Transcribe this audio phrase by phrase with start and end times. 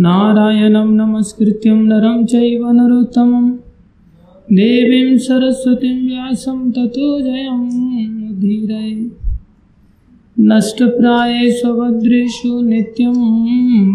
[0.00, 3.50] नारायणं नमस्कृत्यं नरं चैव नरोत्तमं।
[4.52, 9.10] देवीं सरस्वतीं व्यासं ततो जयमुदीरये
[10.40, 13.12] नष्टप्रायेषु भद्रेषु नित्यं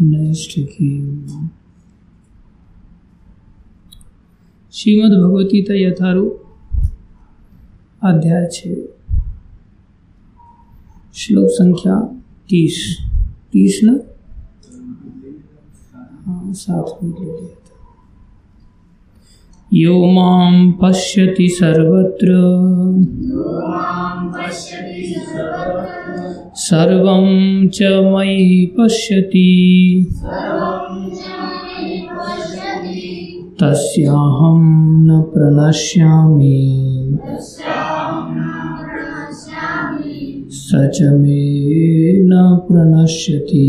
[0.00, 1.02] नैष्ठिकी
[4.78, 6.34] श्रीमद् भगवतीता यथारूप
[8.02, 8.68] अध्याय छ
[11.14, 11.94] श्लोक संख्या
[12.50, 12.76] तीस
[13.52, 13.94] तीस न
[16.26, 17.74] हाँ सात में ले लिया था
[19.72, 20.46] यो माँ
[20.82, 22.36] पश्यति सर्वत्र
[26.60, 27.26] सर्वं
[27.74, 29.48] च मयि पश्यति
[33.62, 34.60] तस्याहं
[35.06, 36.58] न प्रणश्यामि।
[40.50, 41.40] स च मे
[42.22, 43.68] न प्रणश्यति।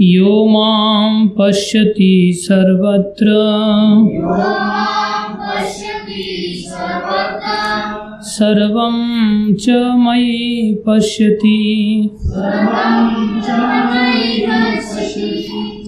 [0.00, 3.26] यो माँ पश्यति सर्वत्र।
[8.22, 8.96] सर्वं
[9.54, 12.10] च मयि पश्यति।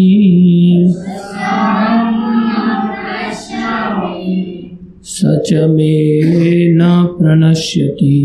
[5.03, 8.15] स च मे न प्रणश्यति।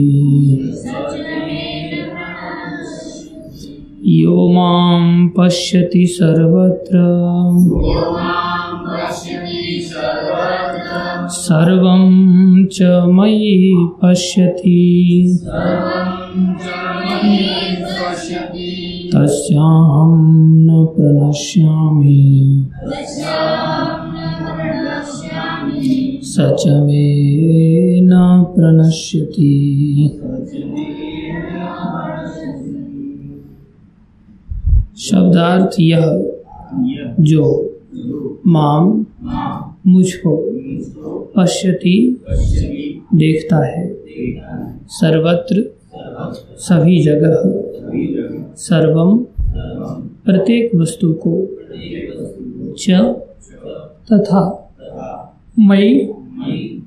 [4.07, 6.99] यो माँ पश्यति सर्वत्र।
[11.29, 12.11] सर्वं
[12.67, 15.39] च मयि पश्यति।
[19.17, 20.13] तस्याहं
[20.55, 22.71] न प्रणश्यामि।
[26.23, 29.61] स च मे न प्रणश्यति।
[34.99, 36.33] शब्दार्थ यह,
[37.21, 37.67] जो
[38.47, 39.07] माम
[39.87, 40.37] मुझको
[41.37, 41.97] पश्यति
[43.15, 43.85] देखता है।
[44.91, 45.65] सर्वत्र
[46.59, 47.37] सभी जगह
[48.57, 49.19] सर्वम
[50.25, 51.35] प्रत्येक वस्तु को
[52.79, 52.91] च
[54.13, 54.43] तथा
[55.59, 56.13] मई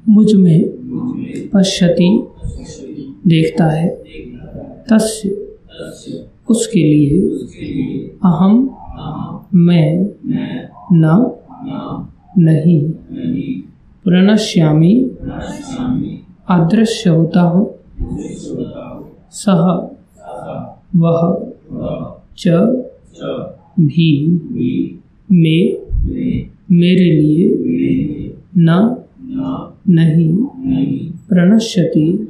[0.10, 0.62] मुझमें
[1.50, 2.10] पश्यति
[3.28, 3.90] देखता है।
[4.90, 5.30] तस्य
[6.50, 7.20] उसके लिए
[8.26, 8.56] अहम
[9.56, 9.92] मैं
[10.94, 11.06] न
[12.38, 12.82] नहीं।
[14.04, 15.12] प्रणश्यामी
[16.50, 17.76] अदृश्य होता हूँ
[19.32, 19.90] सह।
[20.96, 21.46] वह।
[22.38, 22.48] च।
[23.80, 24.40] भी।
[25.32, 25.78] में।
[26.72, 27.50] मेरे लिए।
[28.58, 28.96] न।
[29.90, 30.34] नहीं।
[31.30, 32.28] प्रणश्यति।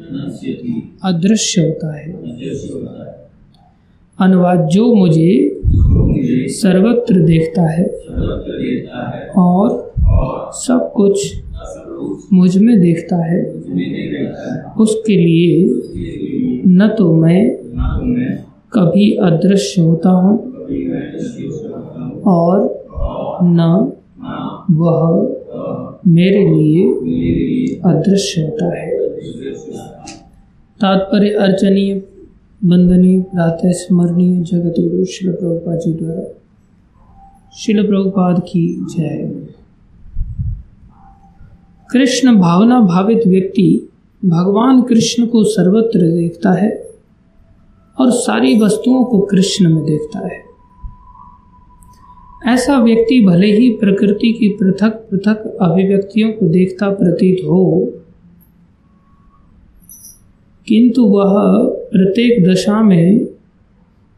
[1.03, 2.13] अदृश्य होता है
[4.19, 5.61] अनुवाद जो मुझे
[6.49, 7.85] सर्वत्र देखता है।
[9.37, 9.92] और
[10.55, 11.43] सब कुछ
[12.33, 13.41] मुझमें देखता है।
[14.79, 15.65] उसके लिए
[16.67, 17.55] न तो मैं
[18.73, 20.53] कभी अदृश्य होता हूँ
[22.27, 22.85] और
[23.43, 23.91] न
[24.71, 24.99] वह
[26.07, 26.83] मेरे लिए
[27.85, 28.91] अदृश्य होता है।
[30.81, 31.93] तात्पर्य अर्चनीय,
[32.65, 36.23] वंदनीय, प्रातः स्मरणीय जगत गुरु शिल प्रभुपाद जी द्वारा।
[37.57, 39.35] शिल प्रभुपाद की जय।
[41.93, 43.89] कृष्ण भावना भावित व्यक्ति
[44.25, 46.71] भगवान कृष्ण को सर्वत्र देखता है
[47.97, 50.41] और सारी वस्तुओं को कृष्ण में देखता है।
[52.53, 57.93] ऐसा व्यक्ति भले ही प्रकृति की पृथक पृथक अभिव्यक्तियों को देखता प्रतीत हो,
[60.67, 61.33] किंतु वह
[61.91, 63.27] प्रत्येक दशा में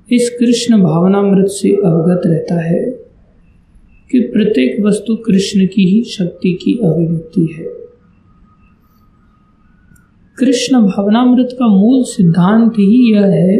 [0.09, 3.04] इस कृष्ण भावनामृत से अवगत रहता है।
[4.11, 7.85] कि प्रत्येक वस्तु कृष्ण की ही शक्ति की अभिव्यक्ति है।
[10.37, 13.59] कृष्ण भावनामृत का मूल सिद्धांत ही यह है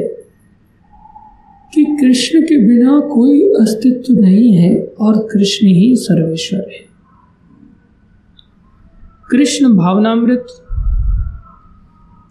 [1.74, 6.86] कि कृष्ण के बिना कोई अस्तित्व नहीं है और कृष्ण ही सर्वेश्वर है।
[9.32, 10.48] कृष्ण भावनामृत,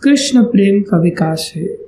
[0.02, 1.78] कृष्ण प्रेम का विकास है।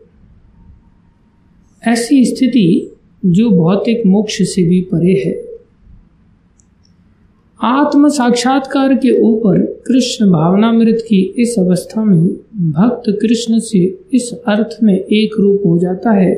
[1.88, 2.96] ऐसी स्थिति
[3.26, 5.45] जो भौतिक मोक्ष से भी परे है।
[7.62, 12.26] आत्म साक्षात्कार के ऊपर कृष्ण भावनामृत की इस अवस्था में
[12.70, 16.34] भक्त कृष्ण से इस अर्थ में एक रूप हो जाता है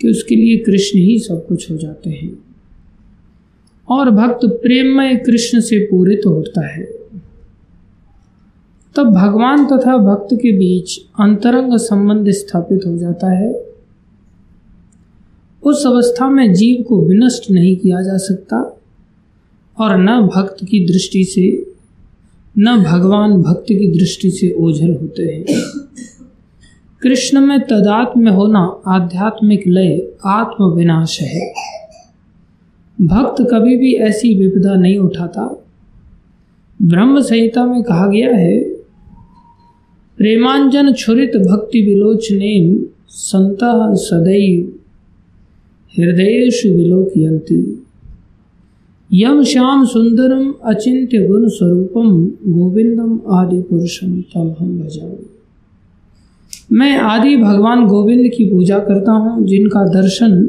[0.00, 2.38] कि उसके लिए कृष्ण ही सब कुछ हो जाते हैं।
[3.90, 6.84] और भक्त प्रेममय कृष्ण से पूरित होता है।
[8.96, 13.64] तब भगवान तथा भक्त के बीच अंतरंग संबंध स्थापित हो जाता है।
[15.64, 18.78] उस अवस्था में जीव को विनष्ट नहीं किया जा सकता।
[19.80, 21.72] और न भक्त की दृष्टि से,
[22.58, 25.44] न भगवान भक्त की दृष्टि से ओझल होते हैं।
[27.02, 31.52] कृष्ण में तदात्म होना आध्यात्मिक लय आत्म विनाश है।
[33.00, 35.64] भक्त कभी भी ऐसी विपदा नहीं उठाता।
[36.82, 38.62] ब्रह्म संहिता में कहा गया है,
[40.18, 43.58] प्रेमांजन छुरित भक्ति विलोचने संत
[43.98, 44.72] सदैव
[45.98, 47.86] हृदयेशु विलोकयंती
[49.12, 52.10] यम श्याम सुंदरम अचिंत्य गुण स्वरूपम
[52.48, 55.16] गोविंदम आदि पुरुषम तम हम भजाऊ
[56.72, 60.48] मैं आदि भगवान गोविंद की पूजा करता हूँ, जिनका दर्शन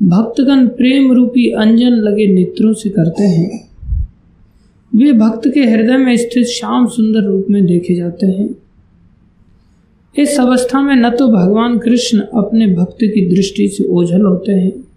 [0.00, 3.68] भक्तगण प्रेम रूपी अंजन लगे नेत्रों से करते हैं।
[4.92, 8.48] वे भक्त के हृदय में स्थित श्याम सुंदर रूप में देखे जाते हैं।
[10.14, 14.87] इस अवस्था में न तो भगवान कृष्ण अपने भक्त की दृष्टि से ओझल होते हैं।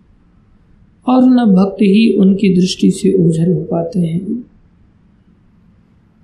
[1.07, 4.45] और न भक्त ही उनकी दृष्टि से ओझल हो पाते हैं।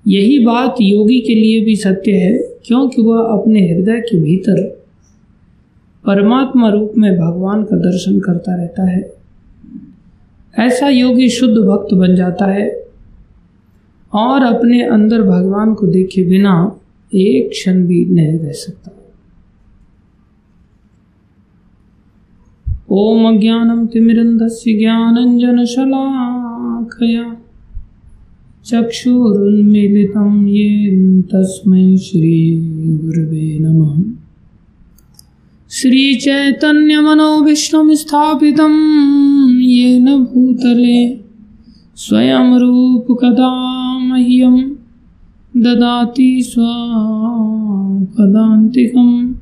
[0.07, 4.61] यही बात योगी के लिए भी सत्य है, क्योंकि वह अपने हृदय के भीतर
[6.05, 9.17] परमात्मा रूप में भगवान का दर्शन करता रहता है।
[10.59, 12.69] ऐसा योगी शुद्ध भक्त बन जाता है
[14.13, 16.79] और अपने अंदर भगवान को देखे बिना
[17.15, 18.96] एक क्षण भी नहीं रह सकता।
[22.91, 27.37] ओम अज्ञानम तिमिरंधस्य ज्ञानंजनशलाकया
[28.65, 34.03] चक्षुरुन्मीलितं येन तस्मै श्रीगुरवे नमः।
[35.69, 38.73] श्रीचैतन्यमनोभीष्टं स्थापितं
[39.59, 41.19] येन भूतले
[41.95, 44.71] स्वयं रूपकदा मह्यं
[45.57, 49.33] ददाति स्वापदान्तिकं।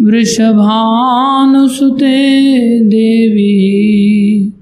[0.00, 4.52] वृषभानुसुते देवी,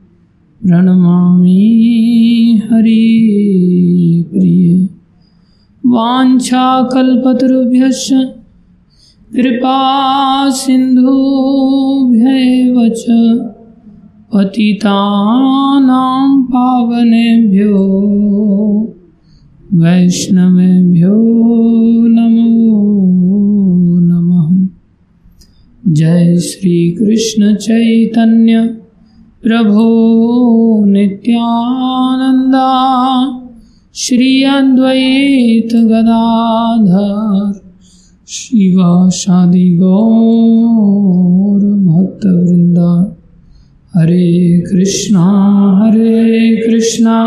[0.62, 3.39] प्रणमामि हरिप्रिय
[5.90, 8.28] वाञ्छाकल्पतरुभ्यश्च।
[9.36, 13.04] कृपा सिन्धुभ्यैव च
[14.34, 17.86] पतितानां पावनेभ्यो।
[19.74, 21.14] वैष्णवेभ्यो
[22.08, 24.68] नमो नमः।
[25.92, 28.76] जय श्री कृष्ण चैतन्य।
[29.42, 32.90] प्रभो नित्यानन्दा।
[33.94, 37.60] श्रियद्वैत गदाधर,
[38.28, 43.16] शिवा शादि गौर भक्तवृंदा
[43.94, 45.26] हरे कृष्णा
[45.82, 47.24] हरे कृष्णा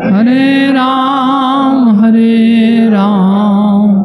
[0.04, 4.02] हरे राम हरे राम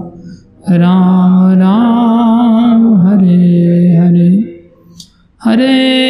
[0.71, 4.31] राम राम, हरे हरे।
[5.45, 6.10] हरे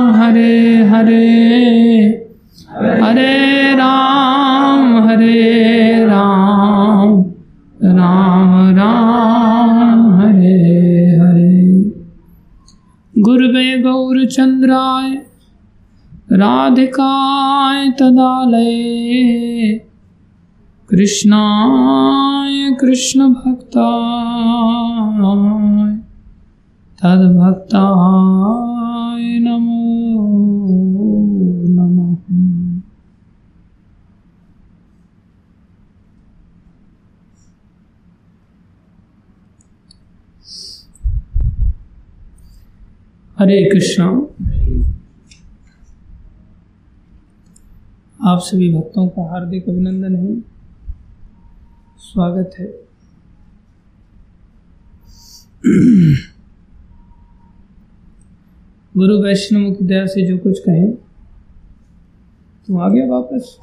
[14.71, 15.15] गौरचन्द्राय
[16.37, 19.73] राधिकाय तदालये।
[20.89, 23.55] कृष्णाय कृष्णभक्ताय
[27.03, 28.70] तद्भक्ताय।
[43.41, 44.05] हरे कृष्णा।
[48.31, 50.41] आप सभी भक्तों का हार्दिक अभिनंदन है।
[51.97, 52.65] स्वागत है।
[58.97, 60.91] गुरु वैष्णव की दया से जो कुछ कहें
[62.67, 63.57] तुम आ गया वापस।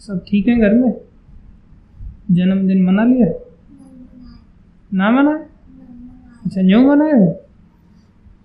[0.00, 0.92] सब ठीक है घर में?
[2.30, 3.28] जन्मदिन मना लिया
[4.94, 5.36] ना मना
[6.46, 7.49] अच्छा न्यू मनाए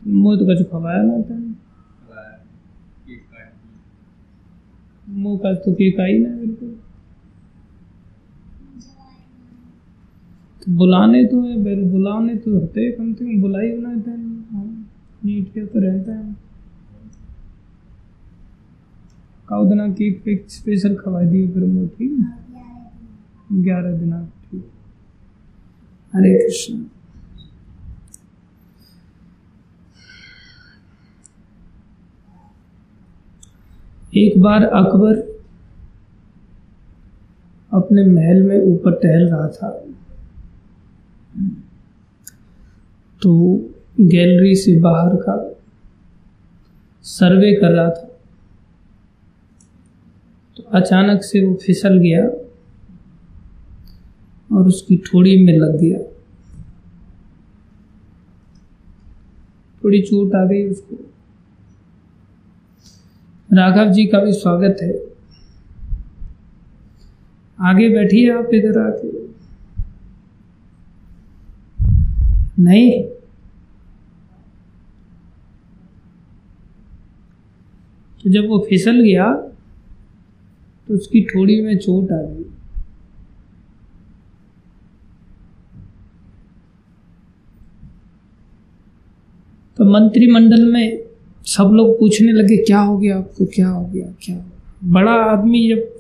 [0.05, 1.43] मुँह तो कुछ खवाया ना था
[5.07, 6.69] मुँह का तो केक आई ना बिल्कुल।
[10.62, 14.15] तो बुलाने तो है बिल बुलाने तो होते कम से कम बुलाई होना था
[15.25, 16.33] नीट के तो रहता है।
[19.50, 22.12] काउदना केक फेक स्पेशल खवा दिए, फिर वो ठीक
[23.63, 24.69] ग्यारह दिन ठीक
[26.13, 26.75] हरे कृष्ण।
[34.17, 35.15] एक बार अकबर
[37.74, 39.69] अपने महल में ऊपर टहल रहा था।
[43.22, 43.55] तो
[44.01, 45.60] गैलरी से बाहर का
[47.03, 48.19] सर्वे कर रहा था।
[50.57, 52.27] तो अचानक से वो फिसल गया
[54.57, 56.00] और उसकी ठोड़ी में लग गया।
[59.84, 61.04] थोड़ी चोट आ गई उसको।
[63.55, 64.93] राघव जी का भी स्वागत है।
[67.59, 69.12] आगे बैठिए आप इधर आके।
[72.63, 73.03] नहीं।
[78.24, 79.31] तो जब वो फिसल गया
[80.88, 82.43] तो उसकी ठोड़ी में चोट आ गई।
[89.77, 91.04] तो मंत्रिमंडल में
[91.45, 93.45] सब लोग पूछने लगे, क्या हो गया आपको?
[93.45, 94.05] क्या हो गया?
[94.21, 94.91] क्या हो गया?
[94.93, 95.91] बड़ा आदमी जब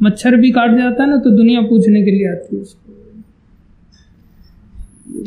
[0.00, 2.78] मच्छर भी काट जाता है ना तो दुनिया पूछने के लिए आती है उसको।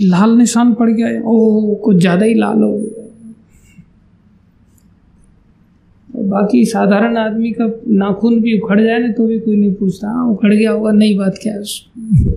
[0.01, 3.01] लाल निशान पड़ गया ओह, कुछ ज़्यादा ही लाल हो गया
[6.09, 7.65] और बाकी साधारण आदमी का
[7.97, 11.17] नाखून भी उखड़ जाए ना तो भी कोई नहीं पूछता। हाँ उखड़ गया होगा, नई
[11.17, 11.61] बात क्या है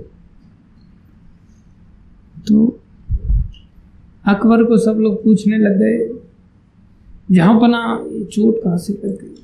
[2.49, 2.67] तो
[4.25, 5.97] अकबर को सब लोग पूछने लग गए
[7.33, 9.35] जहाँ बना चोट कहाँ से कर गई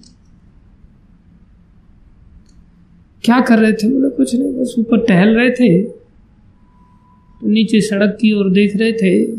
[3.24, 3.88] क्या कर रहे थे?
[3.88, 8.92] बोले, कुछ नहीं, बस ऊपर टहल रहे थे। तो नीचे सड़क की ओर देख रहे
[8.92, 9.36] थे।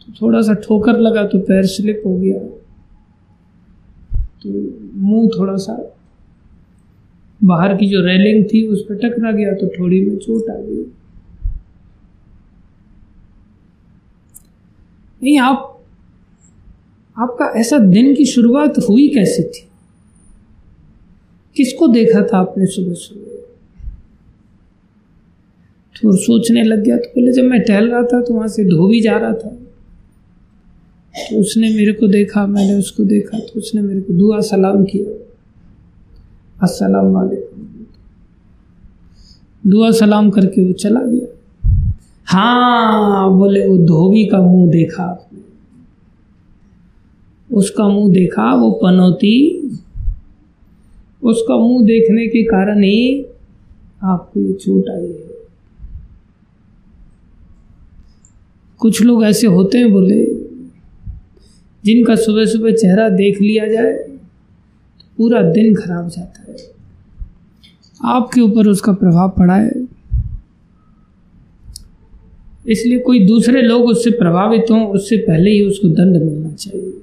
[0.00, 2.38] तो थोड़ा सा ठोकर लगा तो पैर स्लिप हो गया।
[4.42, 4.50] तो
[4.98, 5.92] मुँह थोड़ा सा
[7.44, 10.84] बाहर की जो रेलिंग थी, उस पर टकरा गया तो थोड़ी में चोट आ गई।
[15.22, 15.75] नहीं, आप
[17.16, 19.68] आपका ऐसा दिन की शुरुआत हुई कैसे थी?
[21.56, 23.22] किसको देखा था आपने सुबह सुबह?
[25.96, 29.00] तो सोचने लग गया तो बोले, जब मैं टहल रहा था तो वहाँ से धोबी
[29.00, 29.48] जा रहा था।
[31.14, 35.24] तो उसने मेरे को देखा, मैंने उसको देखा तो उसने मेरे को दुआ, सलाम किया।
[36.62, 37.62] अस्सलाम वालेकुम
[39.70, 41.26] दुआ, सलाम करके वो चला गया।
[42.24, 45.25] हाँ बोले, वो धोबी का मुँह देखा।
[47.50, 49.36] उसका मुँह देखा, वो पनौती।
[51.22, 53.26] उसका मुँह देखने के कारण ही
[54.04, 55.24] आपको ये चोट आई है।
[58.80, 60.24] कुछ लोग ऐसे होते हैं, बोले,
[61.84, 66.56] जिनका सुबह सुबह चेहरा देख लिया जाए तो पूरा दिन खराब जाता है।
[68.04, 69.70] आपके ऊपर उसका प्रभाव पड़ा है।
[72.68, 77.02] इसलिए कोई दूसरे लोग उससे प्रभावित हों, उससे पहले ही उसको दंड मिलना चाहिए।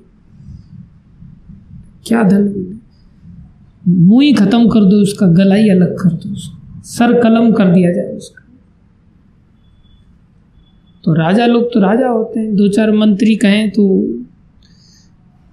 [2.06, 2.80] क्या धन?
[3.88, 7.74] मुँह ही खत्म कर दो उसका, गला ही अलग कर दो उसका। सर कलम कर
[7.74, 8.44] दिया जाए उसका।
[11.04, 13.88] तो राजा लोग तो राजा होते हैं। दो चार मंत्री कहें तो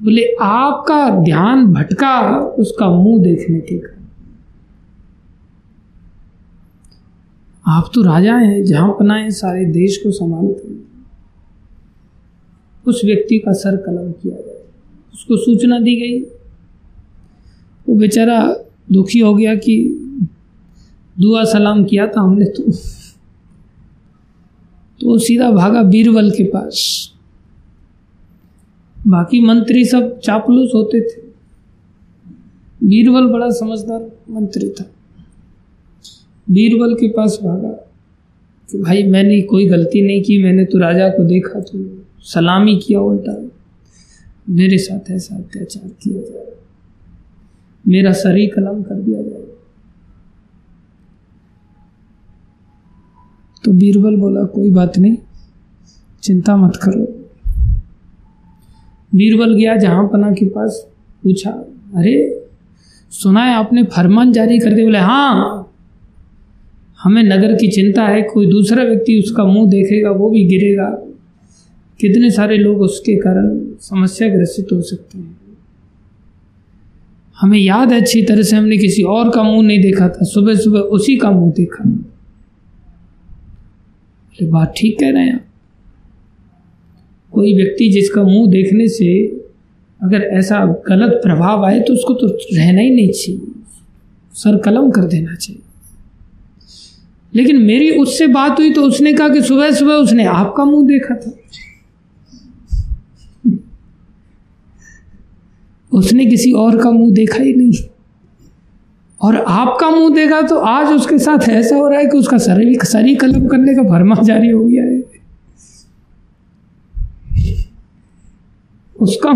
[0.00, 3.98] बोले, आपका ध्यान भटका उसका मुँह देखने के कारण
[7.66, 10.84] आप तो राजा हैं, जहाँ पनाए सारे देश को संभालते हैं।
[12.86, 14.64] उस व्यक्ति का सर कलम किया जाए।
[15.14, 16.39] उसको सूचना दी गई।
[17.90, 18.56] वो बेचारा
[18.92, 19.88] दुखी हो गया कि
[21.20, 22.72] दुआ सलाम किया था हमने तो।
[25.00, 27.08] तो सीधा भागा बीरबल के पास।
[29.06, 31.22] बाकी मंत्री सब चापलूस होते थे।
[32.84, 34.84] बीरबल बड़ा समझदार मंत्री था।
[36.50, 37.68] बीरबल के पास भागा
[38.70, 43.00] कि भाई मैंने कोई गलती नहीं की, मैंने तो राजा को देखा तो सलामी किया
[43.00, 43.50] उल्टा।
[44.48, 46.56] मेरे साथ ऐसा अत्याचार किया जा जाए
[47.88, 49.42] मेरा सरी कलम कर दिया जाए।
[53.64, 55.16] तो बीरबल बोला, कोई बात नहीं,
[56.22, 57.30] चिंता मत करो।
[59.14, 60.88] बीरबल गया जहाँ पना के पास,
[61.22, 61.50] पूछा,
[61.96, 62.44] अरे,
[63.10, 64.86] सुना है आपने फरमान जारी कर दिया?
[64.86, 65.66] बोले हाँ
[67.02, 71.06] हमें नगर की चिंता है, कोई दूसरा व्यक्ति उसका मुँह देखेगा, वो भी गिरेगा।
[72.00, 75.38] कितने सारे लोग उसके कारण समस्या ग्रसित हो सकते हैं।
[77.40, 80.54] हमें याद है, अच्छी तरह से हमने किसी और का मुँह नहीं देखा था। सुबह
[80.54, 81.84] सुबह उसी का मुँह देखा।
[84.38, 85.40] बात ठीक कह रहे हैं
[87.32, 89.08] कोई व्यक्ति जिसका मुँह देखने से
[90.00, 92.26] अगर ऐसा गलत प्रभाव आए तो उसको तो
[92.56, 93.40] रहना ही नहीं चाहिए।
[94.34, 95.62] सर कलम कर देना चाहिए।
[97.34, 101.14] लेकिन मेरी उससे बात हुई तो उसने कहा कि सुबह सुबह उसने आपका मुँह देखा
[101.14, 101.30] था।
[105.92, 107.72] उसने किसी और का मुँह देखा ही नहीं।
[109.20, 112.78] और आपका मुँह देखा तो आज उसके साथ ऐसा हो रहा है कि उसका सरी
[112.84, 115.02] सरी कलम करने का भरमा जारी हो गया है।
[118.96, 119.32] उसका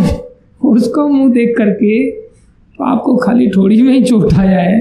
[0.63, 4.81] उसका मुँह देख करके तो आपको खाली थोड़ी में ही चोट आया है।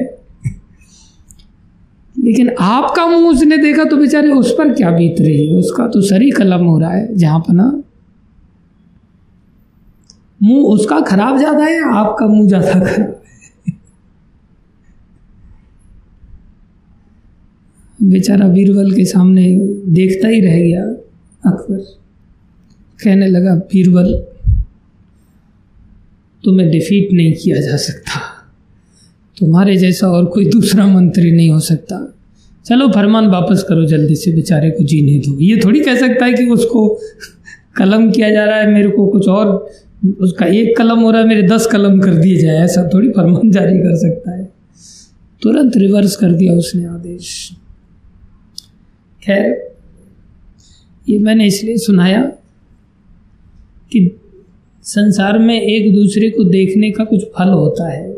[2.16, 5.56] लेकिन आपका मुँह उसने देखा तो बेचारे उस पर क्या बीत रही है?
[5.56, 7.84] उसका तो सरी कलम हो रहा है, जहाँ पर ना
[10.44, 13.22] मुँह उसका खराब ज़्यादा है आपका मुँह ज़्यादा खराब
[18.00, 19.44] बेचारा बीरबल के सामने
[19.94, 20.84] देखता ही रह गया,
[21.44, 21.78] अकबर।
[23.00, 24.14] कहने लगा, बीरबल,
[26.44, 28.20] तुम्हें डिफीट नहीं किया जा सकता।
[29.38, 32.00] तुम्हारे जैसा और कोई दूसरा मंत्री नहीं हो सकता।
[32.66, 36.34] चलो फरमान वापस करो, जल्दी से बेचारे को जीने दो। ये थोड़ी कह सकता है
[36.34, 36.88] कि उसको
[37.78, 39.72] कलम किया जा रहा है, मेरे को कुछ और
[40.12, 43.52] उसका एक कलम हो रहा है, मेरे दस कलम कर दिए जाए, ऐसा थोड़ी फरमान
[43.52, 44.54] जारी कर सकता है।
[45.42, 47.52] तुरंत रिवर्स कर दिया उसने आदेश।
[49.24, 49.76] खैर,
[51.10, 52.24] ये मैंने इसलिए सुनाया
[53.92, 54.20] कि
[54.84, 58.14] संसार में एक दूसरे को देखने का कुछ फल होता है।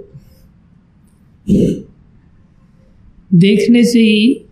[3.33, 4.45] देखने से ही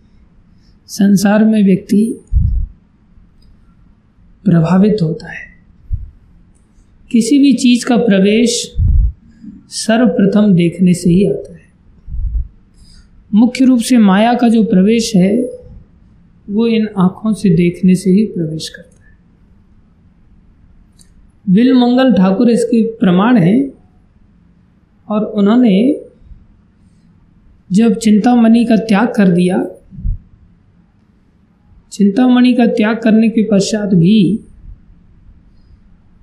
[0.86, 2.20] संसार में व्यक्ति
[4.44, 5.53] प्रभावित होता है।
[7.14, 8.74] किसी भी चीज़ का प्रवेश
[9.68, 11.72] सर्वप्रथम देखने से ही आता है।
[13.34, 15.42] मुख्य रूप से माया का जो प्रवेश है,
[16.50, 19.16] वो इन आँखों से देखने से ही प्रवेश करता है।
[21.54, 23.72] बिल मंगल ठाकुर इसके प्रमाण है
[25.10, 26.00] और उन्होंने
[27.72, 29.66] जब चिंतामणि का त्याग कर दिया,
[31.92, 34.40] चिंतामणि का त्याग करने के पश्चात भी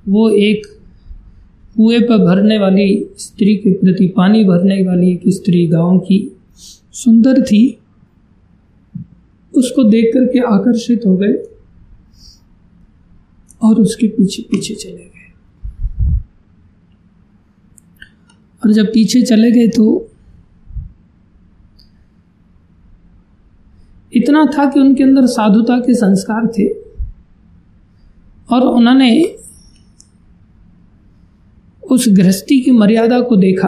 [0.07, 0.80] वो एक
[1.75, 6.19] कुएँ पर भरने वाली स्त्री के प्रति पानी भरने वाली एक स्त्री गाँव की
[6.93, 7.61] सुंदर थी।
[9.53, 11.33] उसको देख करके आकर्षित हो गए
[13.61, 15.09] और उसके पीछे पीछे चले गए।
[18.63, 20.07] और जब पीछे चले गए तो
[24.13, 26.67] इतना था कि उनके अंदर साधुता के संस्कार थे
[28.49, 29.11] और उन्होंने
[31.91, 33.67] उस गृहस्थी की मर्यादा को देखा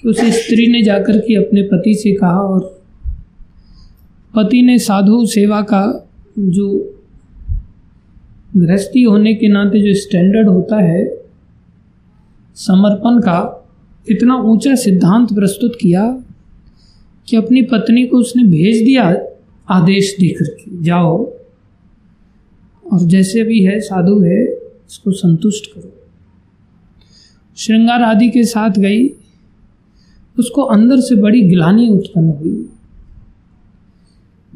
[0.00, 2.82] कि उस स्त्री ने जाकर के अपने पति से कहा और
[4.36, 6.94] पति ने साधु सेवा का जो
[8.56, 11.18] गृहस्थी होने के नाते जो स्टैंडर्ड होता है,
[12.54, 13.66] समर्पण का,
[14.10, 16.24] इतना ऊँचा सिद्धांत प्रस्तुत किया
[17.28, 19.04] कि अपनी पत्नी को उसने भेज दिया
[19.70, 21.32] आदेश देकर के, जाओ
[22.92, 25.97] और जैसे भी है, साधु है, इसको संतुष्ट करो।
[27.58, 29.08] श्रृंगार आदि के साथ गई।
[30.38, 32.68] उसको अंदर से बड़ी गिलानी उत्पन्न हुई।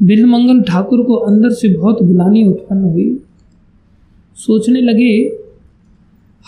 [0.01, 3.23] बिलमंगल ठाकुर को अंदर से बहुत गिलानी उत्पन्न हुई।
[4.35, 5.39] सोचने लगे,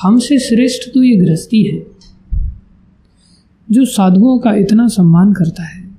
[0.01, 1.87] हमसे श्रेष्ठ तो ये गृहस्थी है,
[3.71, 5.89] जो साधुओं का इतना सम्मान करता है।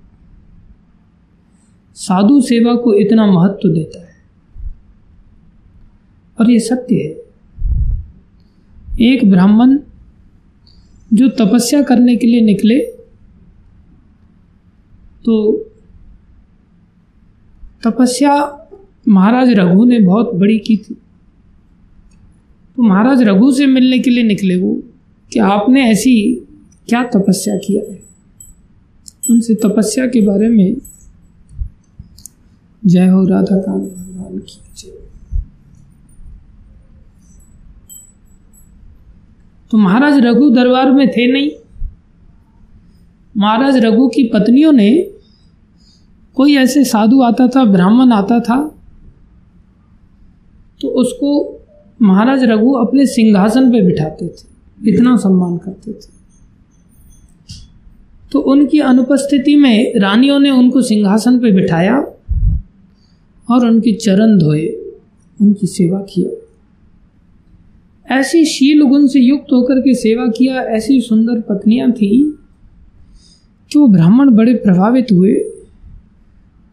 [1.94, 4.16] साधु सेवा को इतना महत्व देता है।
[6.40, 7.26] और ये सत्य है।
[9.00, 9.78] एक ब्राह्मण
[11.12, 12.80] जो तपस्या करने के लिए निकले
[15.24, 15.52] तो
[17.86, 18.66] तपस्या
[19.08, 20.94] महाराज रघु ने बहुत बड़ी की थी।
[22.76, 24.82] तो महाराज रघु से मिलने के लिए निकले वो,
[25.32, 26.34] कि आपने ऐसी
[26.88, 28.02] क्या तपस्या किया है?
[29.30, 30.76] उनसे तपस्या के बारे में
[32.86, 34.92] जय हो राधा कान भगवान की जय
[39.70, 41.50] तो महाराज रघु दरबार में थे नहीं।
[43.34, 44.90] महाराज रघु की पत्नियों ने
[46.36, 48.58] कोई ऐसे साधु आता था, ब्राह्मण आता था
[50.80, 51.30] तो उसको
[52.00, 54.46] महाराज रघु अपने सिंहासन पे बिठाते थे,
[54.84, 56.14] इतना सम्मान करते थे।
[58.32, 61.96] तो उनकी अनुपस्थिति में रानियों ने उनको सिंहासन पे बिठाया
[63.48, 64.66] और उनके चरण धोए,
[65.40, 66.30] उनकी सेवा किया।
[68.10, 72.10] ऐसी शील गुण से युक्त होकर के सेवा किया, ऐसी सुंदर पत्नियाँ थी
[73.70, 75.34] कि वो ब्राह्मण बड़े प्रभावित हुए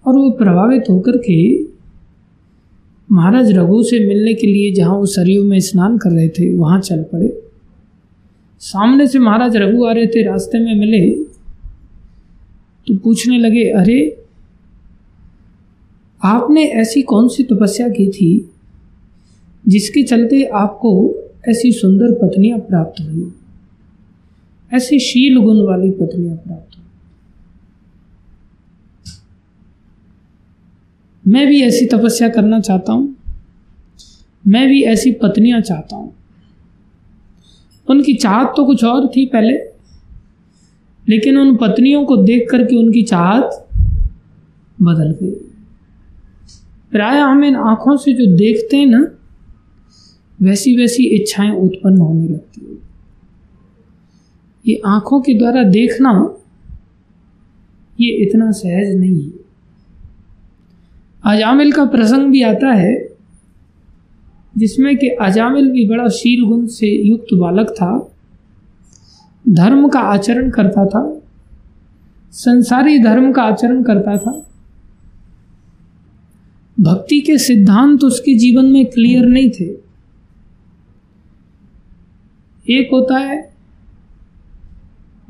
[0.05, 1.63] और वो प्रभावित होकर के
[3.11, 6.79] महाराज रघु से मिलने के लिए जहाँ वो सरयू में स्नान कर रहे थे, वहाँ
[6.79, 7.43] चल पड़े।
[8.59, 11.09] सामने से महाराज रघु आ रहे थे, रास्ते में मिले
[12.87, 14.25] तो पूछने लगे, अरे,
[16.23, 18.49] आपने ऐसी कौन सी तपस्या की थी
[19.67, 20.91] जिसके चलते आपको
[21.49, 23.33] ऐसी सुंदर पत्नियाँ प्राप्त हुई।
[24.73, 26.83] ऐसी शील गुण वाली पत्नियाँ प्राप्त हुई।
[31.27, 33.15] मैं भी ऐसी तपस्या करना चाहता हूँ।
[34.47, 36.13] मैं भी ऐसी पत्नियाँ चाहता हूँ।
[37.89, 39.53] उनकी चाहत तो कुछ और थी पहले,
[41.09, 43.67] लेकिन उन पत्नियों को देख करके उनकी चाहत
[44.81, 45.31] बदल गई।
[46.91, 49.12] प्राय हम इन आँखों से जो देखते हैं ना
[50.43, 52.77] वैसी वैसी इच्छाएँ उत्पन्न होने लगती है।
[54.67, 56.35] ये आँखों के द्वारा देखना
[58.01, 59.43] ये इतना सहज नहीं है।
[61.25, 63.09] अजामिल का प्रसंग भी आता है,
[64.57, 68.15] जिसमें कि अजामिल भी बड़ा शील गुण से युक्त बालक था,
[69.49, 71.21] धर्म का आचरण करता था,
[72.31, 74.45] संसारी धर्म का आचरण करता था।
[76.79, 79.82] भक्ति के सिद्धांत उसके जीवन में क्लियर नहीं थे।
[82.69, 83.55] एक होता है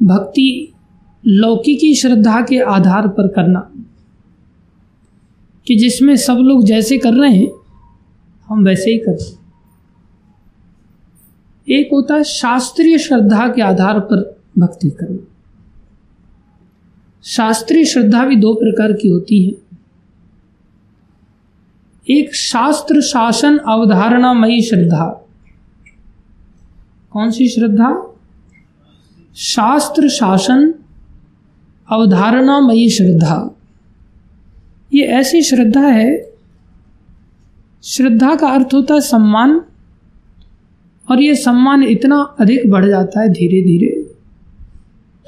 [0.03, 0.73] भक्ति
[1.25, 3.71] लौकिकी श्रद्धा के आधार पर करना।
[5.67, 7.51] कि जिसमें सब लोग जैसे कर रहे हैं,
[8.47, 9.43] हम वैसे ही करते
[11.79, 15.27] एक होता है शास्त्रीय श्रद्धा के आधार पर भक्ति करना।
[17.23, 19.53] शास्त्रीय श्रद्धा भी दो प्रकार की होती है।
[22.09, 25.22] एक शास्त्र शासन अवधारणामयी श्रद्धा।
[27.13, 28.17] कौन सी श्रद्धा?
[29.35, 30.73] शास्त्र शासन,
[31.91, 33.57] अवधारणामयी श्रद्धा।
[34.93, 36.33] ये ऐसी श्रद्धा है,
[37.83, 39.61] श्रद्धा का अर्थ होता है सम्मान,
[41.11, 44.03] और ये सम्मान इतना अधिक बढ़ जाता है धीरे धीरे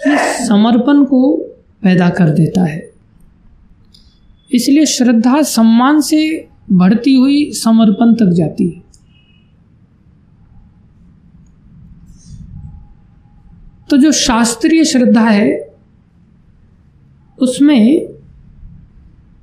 [0.08, 1.38] कि समर्पण को
[1.84, 2.92] पैदा कर देता है।
[4.52, 8.85] इसलिए श्रद्धा सम्मान से बढ़ती हुई समर्पण तक जाती है।
[13.90, 15.76] तो जो शास्त्रीय श्रद्धा है,
[17.40, 18.10] उसमें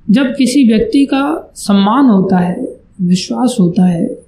[0.09, 4.23] जब किसी व्यक्ति का सम्मान होता है, विश्वास होता है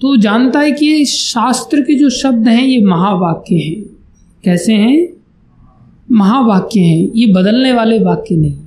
[0.00, 3.82] तो जानता है कि शास्त्र के जो शब्द हैं, ये महावाक्य हैं।
[4.44, 5.08] कैसे हैं?
[6.12, 8.58] महावाक्य हैं। ये बदलने वाले वाक्य नहीं।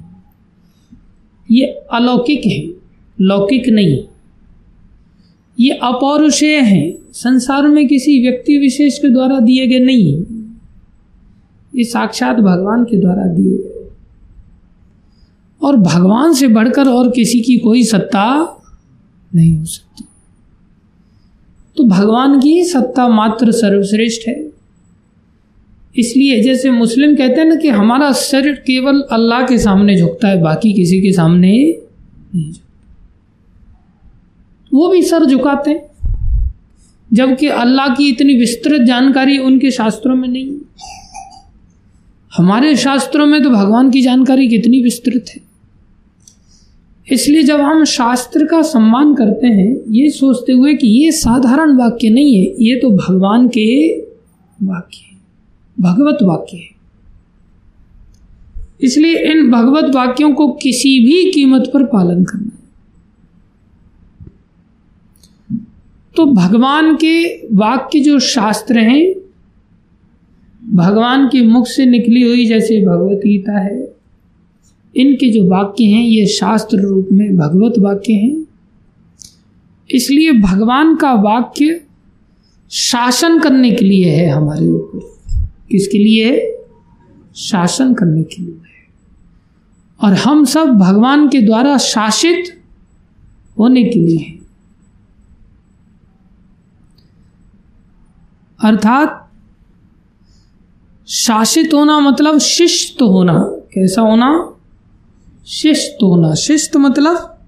[1.52, 2.74] ये अलौकिक है।
[3.22, 4.04] लौकिक नहीं।
[5.60, 10.24] ये अपौरुषेय हैं। संसार में किसी व्यक्ति विशेष के द्वारा दिए गए नहीं
[11.76, 13.90] ये साक्षात भगवान के द्वारा दिए गए
[15.62, 18.26] और भगवान से बढ़कर और किसी की कोई सत्ता
[19.36, 20.04] नहीं हो सकती।
[21.78, 24.52] तो भगवान की सत्ता मात्र सर्वश्रेष्ठ है।
[25.98, 30.42] इसलिए जैसे मुस्लिम कहते हैं ना कि हमारा सिर केवल अल्लाह के सामने झुकता है,
[30.42, 31.78] बाकी किसी के सामने
[32.36, 32.64] नहीं झुकता।
[34.74, 35.97] वो भी सर झुकाते हैं।
[37.14, 40.58] जबकि अल्लाह की इतनी विस्तृत जानकारी उनके शास्त्रों में नहीं।
[42.38, 45.42] हमारे शास्त्रों में तो भगवान की जानकारी कितनी विस्तृत है।
[47.08, 52.10] इसलिए जब हम शास्त्र का सम्मान करते हैं, ये सोचते हुए कि ये साधारण वाक्य
[52.10, 53.88] नहीं है, ये तो भगवान के
[54.64, 55.06] वाक्य
[55.78, 56.76] भगवत वाक्य है।
[58.82, 62.57] इसलिए इन भगवत वाक्यों को किसी भी कीमत पर पालन करना।
[66.18, 69.16] तो भगवान के वाक्य जो शास्त्र हैं,
[70.76, 73.96] भगवान के मुख से निकली हुई जैसे भगवत गीता है,
[74.96, 78.46] इनके जो वाक्य हैं, ये शास्त्र रूप में भगवत वाक्य हैं।
[79.92, 81.82] इसलिए भगवान का वाक्य
[82.72, 85.00] शासन करने के लिए है हमारे ऊपर।
[85.72, 86.58] किसके लिए है?
[87.36, 88.88] शासन करने के लिए है।
[90.04, 92.44] और हम सब भगवान के द्वारा शासित
[93.60, 94.47] होने के लिए हैं।
[98.64, 99.32] अर्थात
[101.08, 104.56] शासित होना मतलब शिष्ट होना। कैसा होना?
[105.48, 107.40] शिष्ट होना। शिष्ट मतलब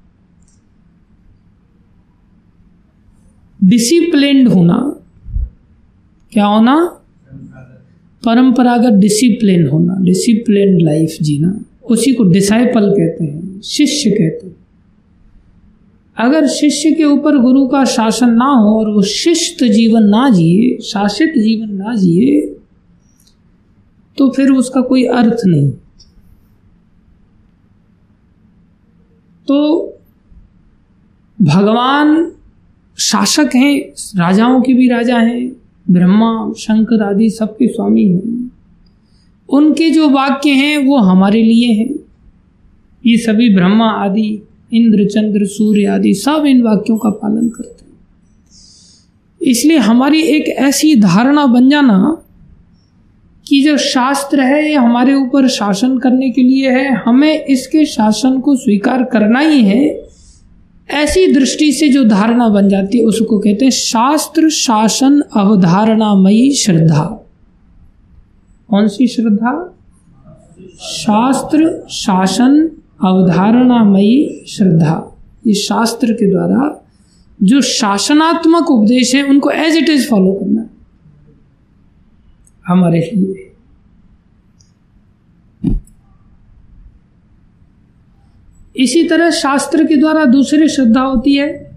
[3.63, 4.95] डिसिप्लिन होना।
[6.31, 7.01] क्या होना?
[8.25, 11.59] परंपरागत डिसिप्लिन होना। डिसिप्लिन लाइफ जीना।
[11.91, 14.58] उसी को डिसाइपल कहते हैं, शिष्य कहते हैं।
[16.19, 20.77] अगर शिष्य के ऊपर गुरु का शासन ना हो और वो शिष्ट जीवन ना जिए,
[20.77, 22.55] शासित जीवन ना जिए
[24.17, 25.71] तो फिर उसका कोई अर्थ नहीं।
[29.47, 29.85] तो
[31.41, 32.31] भगवान
[32.99, 33.81] शासक हैं,
[34.15, 35.51] राजाओं के भी राजा हैं,
[35.89, 38.51] ब्रह्मा, शंकर आदि सबके स्वामी हैं।
[39.49, 41.89] उनके जो वाक्य हैं वो हमारे लिए हैं।
[43.05, 44.41] ये सभी ब्रह्मा आदि
[44.73, 47.89] इंद्र, चंद्र, सूर्य आदि सब इन वाक्यों का पालन करते हैं।
[49.41, 52.23] इसलिए हमारी एक ऐसी धारणा बन जाना
[53.47, 58.39] कि जो शास्त्र है, ये हमारे ऊपर शासन करने के लिए है, हमें इसके शासन
[58.39, 60.09] को स्वीकार करना ही है,
[60.89, 67.25] ऐसी दृष्टि से जो धारणा बन जाती है, उसको कहते हैं शास्त्र शासन अवधारणामयी श्रद्धा।
[68.69, 69.75] कौन सी श्रद्धा?
[70.81, 72.71] शास्त्र शासन
[73.03, 76.85] अवधारणामयी श्रद्धा। ये शास्त्र के द्वारा
[77.43, 80.69] जो शासनात्मक उपदेश है, उनको एज इट इज़ फॉलो करना
[82.67, 83.45] हमारे लिए।
[88.77, 91.75] इसी तरह शास्त्र के द्वारा दूसरी श्रद्धा होती है।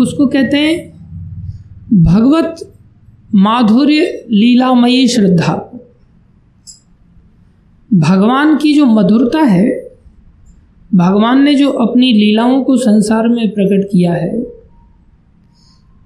[0.00, 0.96] उसको कहते हैं
[2.02, 2.72] भगवत
[3.34, 5.80] माधुर्य लीलामयी श्रद्धा।
[7.94, 9.85] भगवान की जो मधुरता है
[10.96, 14.46] भगवान ने जो अपनी लीलाओं को संसार में प्रकट किया है,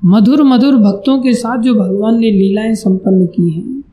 [0.05, 3.85] मधुर मधुर भक्तों के साथ जो भगवान ने लीलाएँ संपन्न की हैं।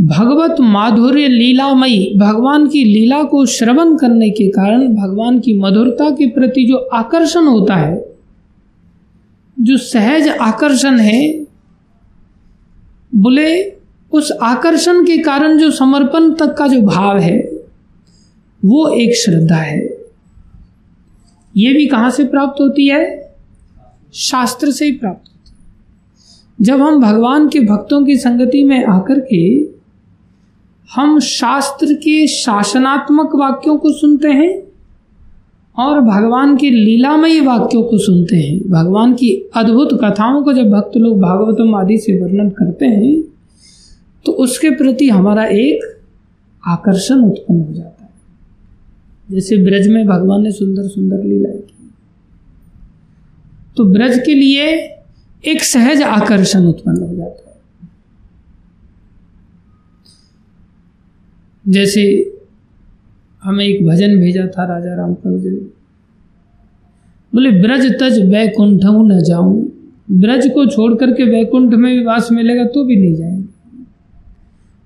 [0.00, 6.26] भगवत माधुर्य लीलामयी, भगवान की लीला को श्रवण करने के कारण भगवान की मधुरता के
[6.26, 8.14] प्रति जो आकर्षण होता है,
[9.60, 11.46] जो सहज आकर्षण है,
[13.14, 13.64] बोले,
[14.12, 17.59] उस आकर्षण के कारण जो समर्पण तक का जो भाव है
[18.64, 19.80] वो एक श्रद्धा है।
[21.54, 23.34] ये भी कहाँ से प्राप्त होती है?
[24.14, 29.20] शास्त्र से ही प्राप्त होती है। जब हम भगवान के भक्तों की संगति में आकर
[29.32, 29.42] के
[30.90, 34.52] हम शास्त्र के शासनात्मक वाक्यों को सुनते हैं
[35.76, 40.96] और भगवान के लीलामयी वाक्यों को सुनते हैं, भगवान की अद्भुत कथाओं को जब भक्त
[40.96, 43.20] लोग भागवतम आदि से वर्णन करते हैं
[44.26, 45.84] तो उसके प्रति हमारा एक
[46.64, 47.89] आकर्षण उत्पन्न हो जाता है।
[49.30, 51.74] जैसे ब्रज में भगवान ने सुंदर सुंदर लीलाएँ की।
[53.76, 54.66] तो ब्रज के लिए
[55.44, 57.56] एक सहज आकर्षण उत्पन्न हो जाता है।
[61.64, 62.02] जैसे
[63.42, 65.54] हमें एक भजन भेजा था राजा राम भजन
[67.32, 69.72] बोले, ब्रज तज वैकुंठ न जाऊँ।
[70.10, 73.48] ब्रज को छोड़ करके वैकुंठ में भी वास मिलेगा तो भी नहीं जाएँगे।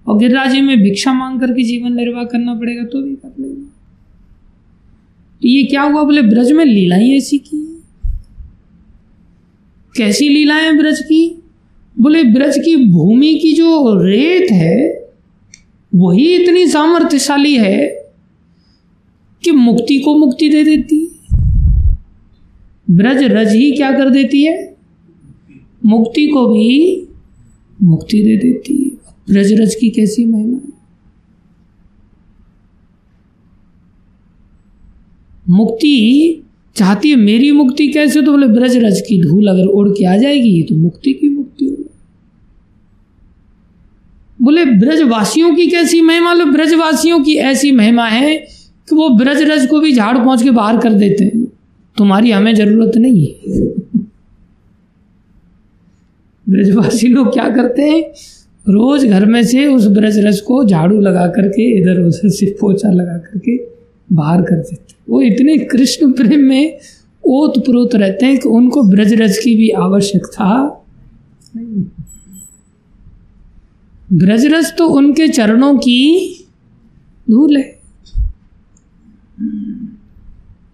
[0.06, 3.28] और गिरिराज में भिक्षा मांग करके जीवन निर्वाह करना पड़ेगा तो भी कर
[5.44, 6.02] तो ये क्या हुआ?
[6.04, 7.82] बोले, ब्रज में लीलाएँ ऐसी की।
[9.96, 11.42] कैसी लीलाएँ ब्रज की?
[12.00, 15.08] बोले, ब्रज की भूमि की जो रेत है,
[15.94, 17.86] वही इतनी सामर्थ्यशाली है
[19.44, 21.38] कि मुक्ति को मुक्ति दे देती। है
[22.90, 24.76] ब्रज रज ही क्या कर देती है?
[25.86, 27.06] मुक्ति को भी
[27.82, 30.73] मुक्ति दे देती। है ब्रजरज की कैसी महिमा है?
[35.48, 36.40] मुक्ति
[36.76, 38.22] चाहती है, मेरी मुक्ति कैसे?
[38.22, 41.90] तो बोले, ब्रजरज की धूल अगर उड़ के आ जाएगी तो मुक्ति की मुक्ति हो
[44.42, 46.32] बोले, ब्रजवासियों की कैसी महिमा?
[46.32, 48.36] लो ब्रजवासियों की ऐसी महिमा है
[48.88, 51.44] कि वो ब्रजरज को भी झाड़ पहुँच के बाहर कर देते हैं।
[51.96, 53.60] तुम्हारी हमें ज़रूरत नहीं है।
[56.48, 58.02] ब्रजवासी लोग क्या करते हैं?
[58.68, 62.90] रोज घर में से उस ब्रज रस को झाड़ू लगा करके, इधर उधर से पोछा
[62.90, 63.73] लगा करके
[64.12, 66.78] बाहर कर देते वो इतने कृष्ण प्रेम में
[67.26, 70.84] ओत प्रोत रहते हैं कि उनको ब्रज रस की भी आवश्यकता
[71.56, 71.84] नहीं।
[74.12, 76.30] ब्रजरस तो उनके चरणों की
[77.30, 77.80] धूल है।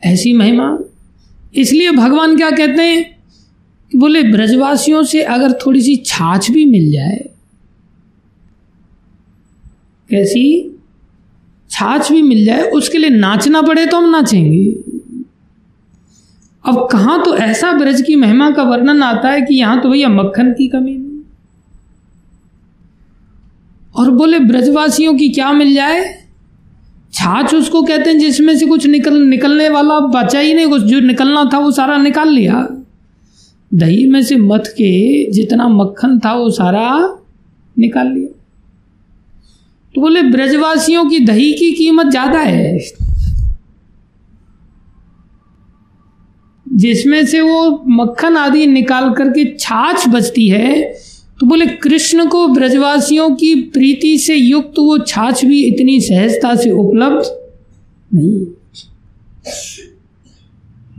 [0.04, 0.78] ऐसी महिमा।
[1.54, 3.20] इसलिए भगवान क्या कहते हैं?
[3.92, 7.30] कि बोले, ब्रजवासियों से अगर थोड़ी सी छाछ भी मिल जाए,
[10.10, 10.69] कैसी?
[11.80, 14.64] छाछ भी मिल जाए, उसके लिए नाचना पड़े तो हम नाचेंगे।
[16.64, 20.08] अब कहाँ तो ऐसा ब्रज की महिमा का वर्णन आता है कि यहाँ तो भैया
[20.08, 21.20] मक्खन की कमी नहीं।
[23.96, 26.02] और बोले, ब्रजवासियों की क्या मिल जाए?
[27.12, 31.00] छाछ उसको कहते हैं जिसमें से कुछ निकल, निकलने वाला बचा ही नहीं, कुछ जो
[31.00, 32.66] निकलना था वो सारा निकाल लिया।
[33.74, 37.16] दही में से मथ के जितना मक्खन था वो सारा
[37.78, 38.36] निकाल लिया।
[39.94, 42.78] तो बोले, ब्रजवासियों की दही की कीमत ज़्यादा है।
[46.66, 50.82] जिसमें से वो मक्खन आदि निकाल करके छाछ बचती है
[51.40, 56.70] तो बोले, कृष्ण को ब्रजवासियों की प्रीति से युक्त वो छाछ भी इतनी सहजता से
[56.72, 57.30] उपलब्ध
[58.10, 58.44] नहीं।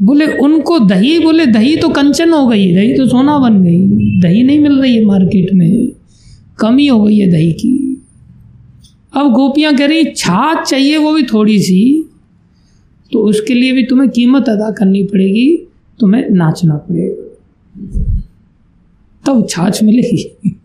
[0.01, 3.77] बोले, उनको दही, बोले, दही तो कंचन हो गई, दही तो सोना बन गई,
[4.21, 5.91] दही नहीं मिल रही है मार्केट में,
[6.59, 7.90] कमी हो गई है दही की।
[9.13, 12.07] अब गोपियाँ कह रही, छाछ चाहिए वो भी थोड़ी सी
[13.11, 15.57] तो उसके लिए भी तुम्हें कीमत अदा करनी पड़ेगी,
[15.99, 17.29] तुम्हें नाचना पड़ेगा।
[19.23, 20.55] तब छाछ मिलेगी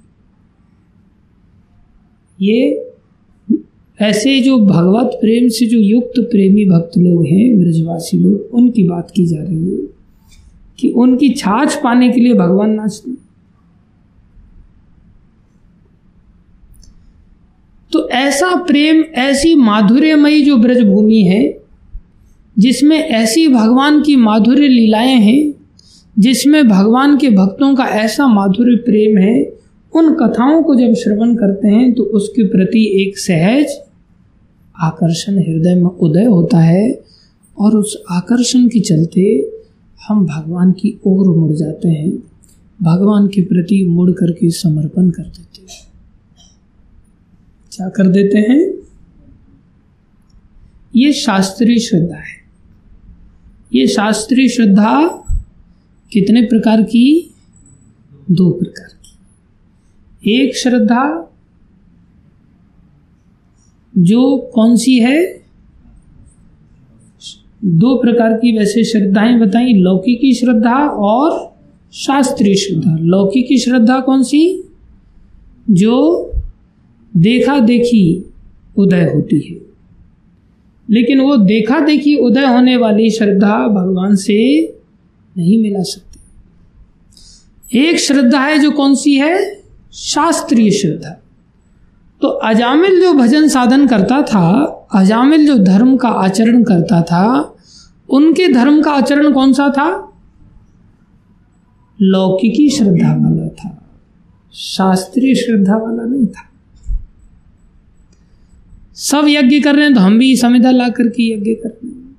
[2.38, 2.82] ये
[3.98, 9.10] ऐसे जो भगवत प्रेम से जो युक्त प्रेमी भक्त लोग हैं, ब्रजवासी लोग, उनकी बात
[9.10, 9.86] की जा रही है
[10.78, 13.10] कि उनकी छाछ पाने के लिए भगवान नाचते
[17.92, 21.58] तो ऐसा प्रेम ऐसी माधुर्यमयी जो ब्रजभूमि है,
[22.58, 25.54] जिसमें ऐसी भगवान की माधुर्य लीलाएँ हैं,
[26.18, 29.56] जिसमें भगवान के भक्तों का ऐसा माधुर्य प्रेम है,
[29.92, 33.66] उन कथाओं को जब श्रवण करते हैं तो उसके प्रति एक सहज
[34.76, 37.00] आकर्षण हृदय में उदय होता है
[37.58, 39.22] और उस आकर्षण के चलते
[40.08, 42.10] हम भगवान की ओर मुड़ जाते हैं,
[42.82, 45.55] भगवान के प्रति मुड़ करके समर्पण कर देते हैं।
[47.76, 48.74] क्या कर देते हैं।
[50.96, 52.36] ये शास्त्रीय श्रद्धा है।
[53.74, 55.08] ये शास्त्रीय श्रद्धा
[56.12, 57.34] कितने प्रकार की?
[58.30, 61.32] दो प्रकार की। एक श्रद्धा
[63.98, 65.26] जो कौन सी है?
[67.64, 71.56] दो प्रकार की वैसे श्रद्धाएँ बताई, लौकिकी श्रद्धा और
[71.92, 74.64] शास्त्रीय श्रद्धा। लौकिकी श्रद्धा कौन सी?
[75.70, 76.22] जो
[77.16, 78.34] देखा देखी
[78.76, 79.66] उदय होती है।
[80.90, 84.62] लेकिन वो देखा देखी उदय होने वाली श्रद्धा भगवान से
[85.38, 86.20] नहीं मिला सकती।
[87.78, 89.62] एक श्रद्धा है जो कौन सी है?
[89.92, 91.22] शास्त्रीय श्रद्धा।
[92.22, 97.56] तो अजामिल जो भजन साधन करता था, अजामिल जो धर्म का आचरण करता था,
[98.10, 100.12] उनके धर्म का आचरण कौन सा था?
[102.00, 103.88] लौकिकी श्रद्धा वाला था।
[104.54, 106.45] शास्त्रीय श्रद्धा वाला नहीं था।
[108.96, 112.16] सब यज्ञ कर रहे हैं तो हम भी समिधा ला करके यज्ञ कर रहे हैं।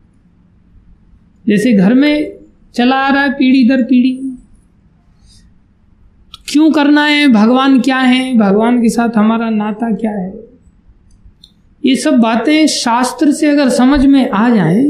[1.47, 2.37] जैसे घर में
[2.75, 4.33] चला आ रहा है पीढ़ी दर पीढ़ी।
[6.47, 7.27] क्यों करना है?
[7.27, 8.37] भगवान क्या है?
[8.37, 10.33] भगवान के साथ हमारा नाता क्या है?
[11.85, 14.83] ये सब बातें शास्त्र से अगर समझ में आ जाए,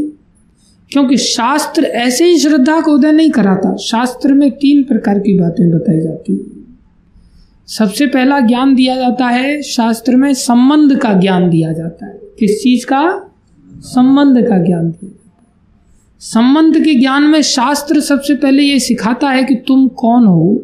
[0.92, 5.72] क्योंकि शास्त्र ऐसे ही श्रद्धा को उदय नहीं कराता। शास्त्र में तीन प्रकार की बातें
[5.72, 6.57] बताई जाती है।
[7.68, 12.64] सबसे पहला ज्ञान दिया जाता है शास्त्र में संबंध का ज्ञान दिया जाता है। किस
[12.64, 13.32] चीज़ का?
[13.80, 15.12] संबंध का ज्ञान दिया
[16.20, 20.62] संबंध के ज्ञान में शास्त्र सबसे पहले ये सिखाता है कि तुम कौन हो?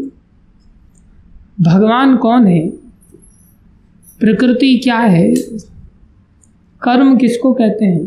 [1.62, 2.68] भगवान कौन है?
[4.20, 5.36] प्रकृति क्या है?
[6.82, 8.06] कर्म किसको कहते हैं?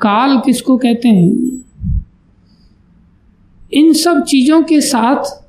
[0.00, 1.64] काल किसको कहते हैं?
[3.72, 5.44] इन सब चीज़ों के साथ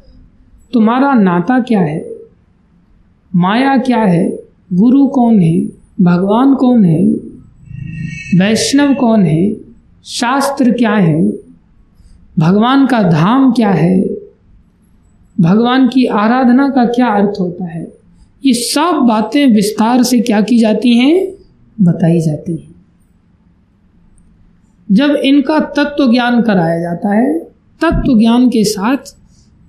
[0.73, 2.16] तुम्हारा नाता क्या है?
[3.35, 4.39] माया क्या है?
[4.73, 5.61] गुरु कौन है?
[6.01, 7.03] भगवान कौन है?
[8.39, 9.55] वैष्णव कौन है?
[10.05, 11.31] शास्त्र क्या है?
[12.39, 14.03] भगवान का धाम क्या है?
[15.41, 17.93] भगवान की आराधना का क्या अर्थ होता है?
[18.45, 21.27] ये सब बातें विस्तार से क्या की जाती हैं?
[21.81, 22.75] बताई जाती हैं।
[24.91, 27.39] जब इनका तत्व ज्ञान कराया जाता है,
[27.81, 28.97] तत्व ज्ञान के साथ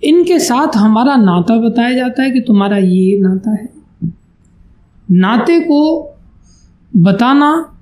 [0.04, 3.68] इनके साथ हमारा नाता बताया जाता है कि तुम्हारा ये नाता है।
[5.10, 6.10] नाते को
[6.96, 7.74] बताना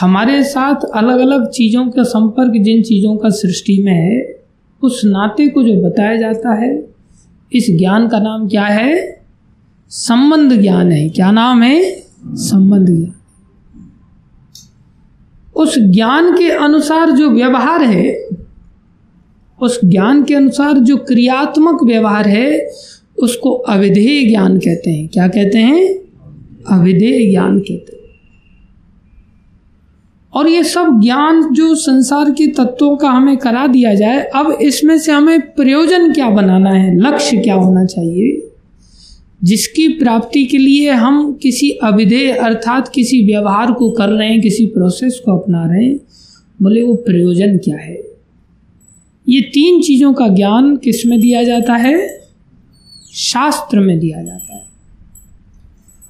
[0.00, 4.42] हमारे साथ अलग अलग चीज़ों का संपर्क जिन चीज़ों का सृष्टि में है,
[4.82, 6.88] उस नाते को जो बताया जाता है,
[7.52, 9.22] इस ज्ञान का नाम क्या है?
[9.88, 12.02] संबंध ज्ञान है। क्या नाम है?
[12.26, 13.14] संबंध ज्ञान।
[15.56, 18.28] उस ज्ञान के अनुसार जो व्यवहार है
[19.62, 22.68] उस ज्ञान के अनुसार जो क्रियात्मक व्यवहार है,
[23.18, 25.94] उसको अविधेय ज्ञान कहते हैं। क्या कहते हैं?
[26.70, 28.02] अविधेय ज्ञान कहते हैं।
[30.34, 34.98] और ये सब ज्ञान जो संसार के तत्वों का हमें करा दिया जाए, अब इसमें
[34.98, 38.48] से हमें प्रयोजन क्या बनाना है, लक्ष्य क्या होना चाहिए,
[39.44, 44.66] जिसकी प्राप्ति के लिए हम किसी अविधेय अर्थात किसी व्यवहार को कर रहे हैं, किसी
[44.66, 46.00] प्रोसेस को अपना रहे हैं,
[46.62, 48.11] बोले वो प्रयोजन क्या है?
[49.28, 52.22] ये तीन चीज़ों का ज्ञान किसमें दिया जाता है?
[53.14, 54.62] शास्त्र में दिया जाता है।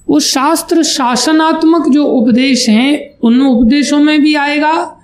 [0.09, 4.99] वो शास्त्र शासनात्मक जो उपदेश हैं, उन उपदेशों में भी आएगा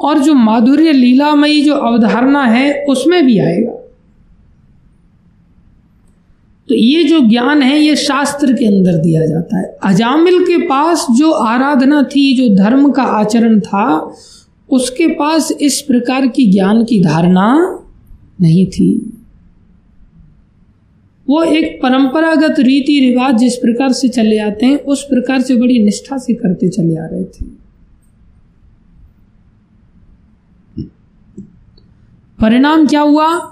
[0.00, 3.72] और जो माधुर्य लीलामयी जो अवधारणा है, उसमें भी आएगा।
[6.68, 11.06] तो ये जो ज्ञान है, ये शास्त्र के अंदर दिया जाता है। अजामिल के पास
[11.10, 14.14] जो आराधना थी, जो धर्म का आचरण था
[14.74, 17.78] उसके पास इस प्रकार की ज्ञान की धारणा
[18.40, 19.18] नहीं थी।
[21.28, 25.84] वो एक परंपरागत रीति रिवाज जिस प्रकार से चले आते हैं, उस प्रकार से बड़ी
[25.84, 27.44] निष्ठा से करते चले आ रहे थे।
[32.40, 33.50] परिणाम क्या हुआ?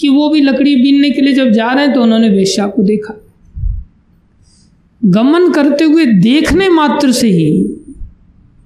[0.00, 2.82] कि वो भी लकड़ी बीनने के लिए जब जा रहे हैं तो उन्होंने वेश्या को
[2.82, 3.14] देखा।
[5.04, 7.79] गमन करते हुए देखने मात्र से ही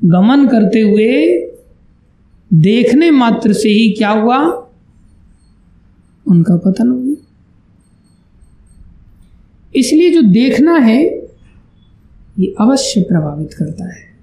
[0.05, 1.41] गमन करते हुए
[2.53, 4.39] देखने मात्र से ही क्या हुआ?
[6.29, 7.27] उनका पतन हो गया।
[9.77, 11.05] इसलिए जो देखना है,
[12.39, 14.15] ये अवश्य प्रभावित करता है।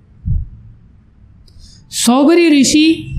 [1.90, 3.18] सौबरी ऋषि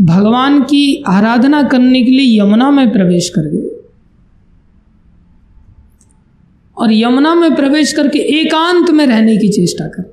[0.00, 3.82] भगवान की आराधना करने के लिए यमुना में प्रवेश कर गए।
[6.78, 10.11] और यमुना में प्रवेश करके एकांत में रहने की चेष्टा कर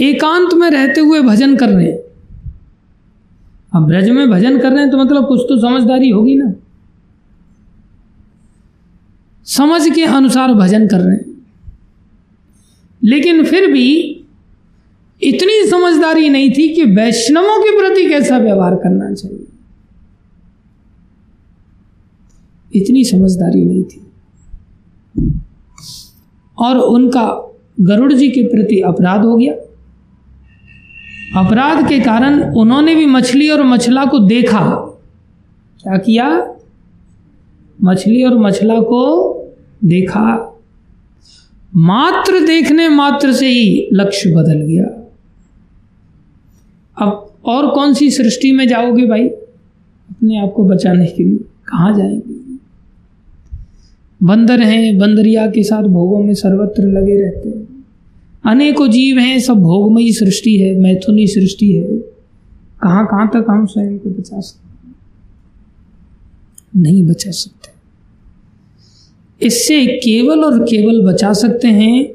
[0.00, 1.98] एकांत में रहते हुए भजन कर रहे हैं।
[3.74, 6.52] अब ब्रज में भजन कर रहे हैं तो मतलब कुछ तो समझदारी होगी ना।
[9.44, 11.46] समझ के अनुसार भजन कर रहे हैं।
[13.04, 13.96] लेकिन फिर भी
[15.22, 19.46] इतनी समझदारी नहीं थी कि वैष्णवों के प्रति कैसा व्यवहार करना चाहिए।
[22.74, 24.06] इतनी समझदारी नहीं थी।
[26.58, 29.69] और उनका गरुड़ जी के प्रति अपराध हो गया।
[31.36, 34.70] अपराध के कारण उन्होंने भी मछली और मछला को देखा।
[35.82, 36.54] क्या किया?
[37.82, 39.34] मछली और मछला को
[39.84, 40.58] देखा।
[41.76, 45.12] मात्र देखने मात्र से ही लक्ष्य बदल गया।
[47.06, 49.28] अब और कौन सी सृष्टि में जाओगे भाई?
[50.10, 52.40] अपने आप को बचाने के लिए। कहाँ जाएँगे?
[54.22, 57.69] बंदर हैं, बंदरिया के साथ भोगों में सर्वत्र लगे रहते हैं।
[58.46, 61.98] अनेकों जीव हैं, सब भोगमयी सृष्टि है, मैथुनी सृष्टि है।
[62.82, 64.70] कहाँ कहाँ तक हम स्वयं को बचा सकते
[66.76, 67.70] नहीं बचा सकते।
[69.46, 72.10] इससे केवल और केवल बचा सकते हैं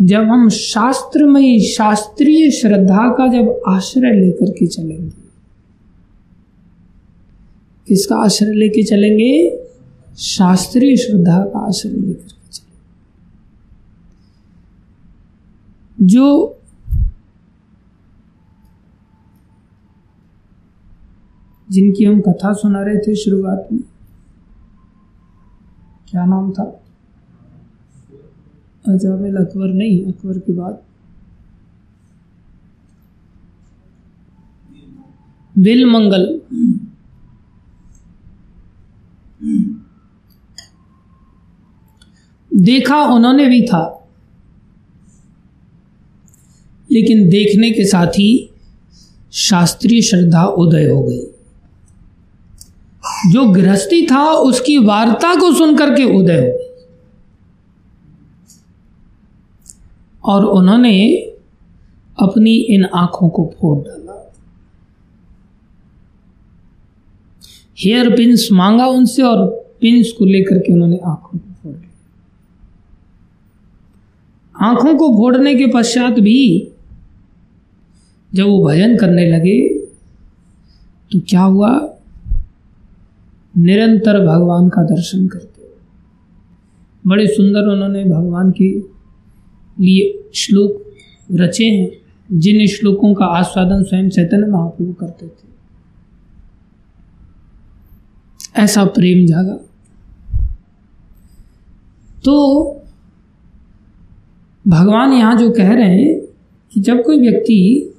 [0.00, 5.12] जब हम शास्त्रमयी, शास्त्रीय श्रद्धा का जब आश्रय लेकर के चलेंगे।
[7.88, 9.58] किसका आश्रय लेके चलेंगे?
[10.18, 12.68] शास्त्रीय श्रद्धा का आश्रय लेकर के चलेंगे
[16.00, 16.54] जो
[21.70, 23.82] जिनकी हम कथा सुना रहे थे शुरुआत में।
[26.10, 26.62] क्या नाम था?
[28.88, 30.82] अजामिल अकबर नहीं, अकबर के बाद।
[35.58, 36.40] विल मंगल।
[42.56, 44.07] देखा उन्होंने भी था।
[46.92, 48.50] लेकिन देखने के साथ ही
[49.32, 51.20] शास्त्रीय श्रद्धा उदय हो गई।
[53.30, 56.64] जो गृहस्थी था, उसकी वार्ता को सुनकर के उदय हो
[60.24, 61.16] और उन्होंने
[62.18, 64.32] अपनी इन आँखों को फोड़ डाला।
[67.78, 69.46] हेयर पिंस मांगा उनसे और
[69.80, 71.88] पिंस को लेकर के उन्होंने आँखों को फोड़ लिया
[74.66, 76.72] आँखों को फोड़ने के पश्चात भी
[78.34, 79.68] जब वो भजन करने लगे
[81.12, 81.94] तो क्या हुआ?
[83.58, 85.62] निरंतर भगवान का दर्शन करते
[87.06, 88.68] बड़े सुंदर उन्होंने भगवान के
[89.84, 90.84] लिए श्लोक
[91.32, 91.90] रचे हैं,
[92.32, 95.48] जिन श्लोकों का आस्वादन स्वयं चैतन्य महाप्रभु करते थे।
[98.56, 99.58] ऐसा प्रेम जागा।
[102.24, 102.64] तो
[104.68, 106.20] भगवान यहाँ जो कह रहे हैं
[106.72, 107.90] कि जब कोई व्यक्ति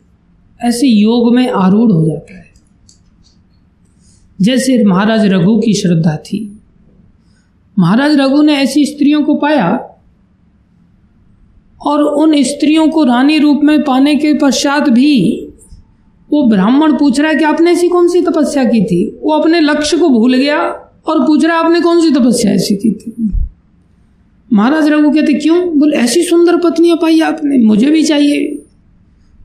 [0.61, 2.49] ऐसे योग में आरूढ़ हो जाता है।
[4.41, 6.59] जैसे महाराज रघु की श्रद्धा थी।
[7.79, 9.99] महाराज रघु ने ऐसी स्त्रियों को पाया
[11.81, 15.45] और उन स्त्रियों को रानी रूप में पाने के पश्चात भी
[16.31, 19.19] वो ब्राह्मण पूछ रहा है कि आपने ऐसी कौन सी तपस्या की थी?
[19.23, 20.57] वो अपने लक्ष्य को भूल गया
[21.07, 23.31] और पूछ रहा आपने कौन सी तपस्या ऐसी की थी?
[24.53, 25.79] महाराज रघु कहते, क्यों?
[25.79, 28.58] बोले, ऐसी सुंदर पत्नियाँ पाई आपने, मुझे भी चाहिए।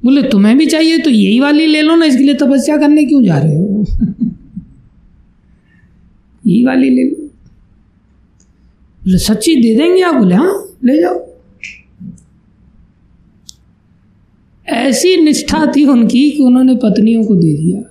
[0.05, 3.25] बोले, तुम्हें भी चाहिए तो यही वाली ले लो ना, इसके लिए तपस्या करने क्यों
[3.25, 3.87] जा रहे हो?
[6.47, 7.27] यही वाली ले लो।
[9.05, 10.15] बोले, सच्ची दे देंगे आप?
[10.15, 11.27] बोले हाँ ले जाओ।
[14.69, 17.91] ऐसी निष्ठा थी उनकी कि उन्होंने पत्नियों को दे दिया।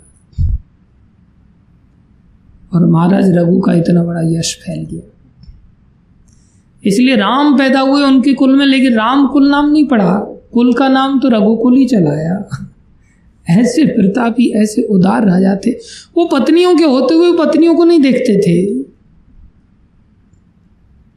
[2.74, 5.02] और महाराज रघु का इतना बड़ा यश फैल गया।
[6.84, 10.88] इसलिए राम पैदा हुए उनके कुल में, लेकिन राम कुल नाम नहीं पड़ा। कुल का
[10.88, 12.68] नाम तो रघुकुल ही चलाया।
[13.50, 15.72] ऐसे प्रतापी, ऐसे उदार राजा थे।
[16.18, 18.84] वो पत्नियों के होते हुए पत्नियों को नहीं देखते थे।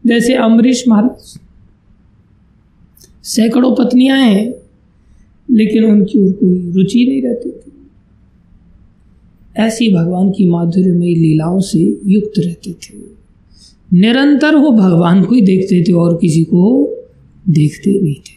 [0.07, 1.41] जैसे अम्बरीश महाराज।
[3.23, 4.55] सैकड़ों पत्नियाँ हैं,
[5.51, 7.73] लेकिन उनकी ओर कोई रुचि नहीं रहती थी।
[9.57, 13.17] ऐसी भगवान की माधुर्यमयी लीलाओं से युक्त रहते थे।
[13.93, 16.91] निरंतर वो भगवान को ही देखते थे और किसी को
[17.49, 18.36] देखते नहीं थे।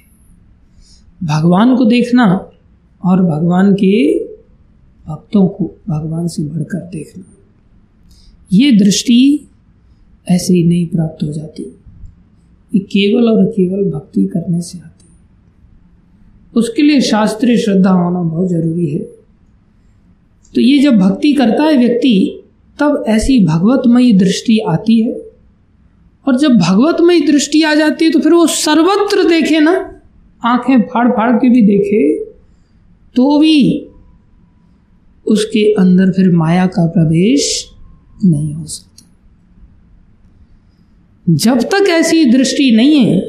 [1.24, 2.52] भगवान को देखना
[3.06, 4.26] और भगवान के
[5.08, 7.24] भक्तों को भगवान से बढ़कर देखना।
[8.54, 9.48] ये दृष्टि
[10.30, 11.64] ऐसे ही नहीं प्राप्त हो जाती।
[12.76, 14.96] ये केवल और केवल भक्ति करने से आती
[16.56, 19.00] उसके लिए शास्त्रीय श्रद्धा होना बहुत ज़रूरी है।
[20.56, 22.44] तो ये जब भक्ति करता है व्यक्ति,
[22.80, 25.14] तब ऐसी भगवतमयी दृष्टि आती है।
[26.28, 29.99] और जब भगवतमयी दृष्टि आ जाती है तो फिर वो सर्वत्र देखे ना।
[30.42, 32.02] आँखें फाड़ फाड़ के भी देखे
[33.16, 33.86] तो भी
[35.26, 37.66] उसके अंदर फिर माया का प्रवेश
[38.26, 39.06] नहीं हो सकता।
[41.28, 43.20] जब तक ऐसी दृष्टि नहीं है,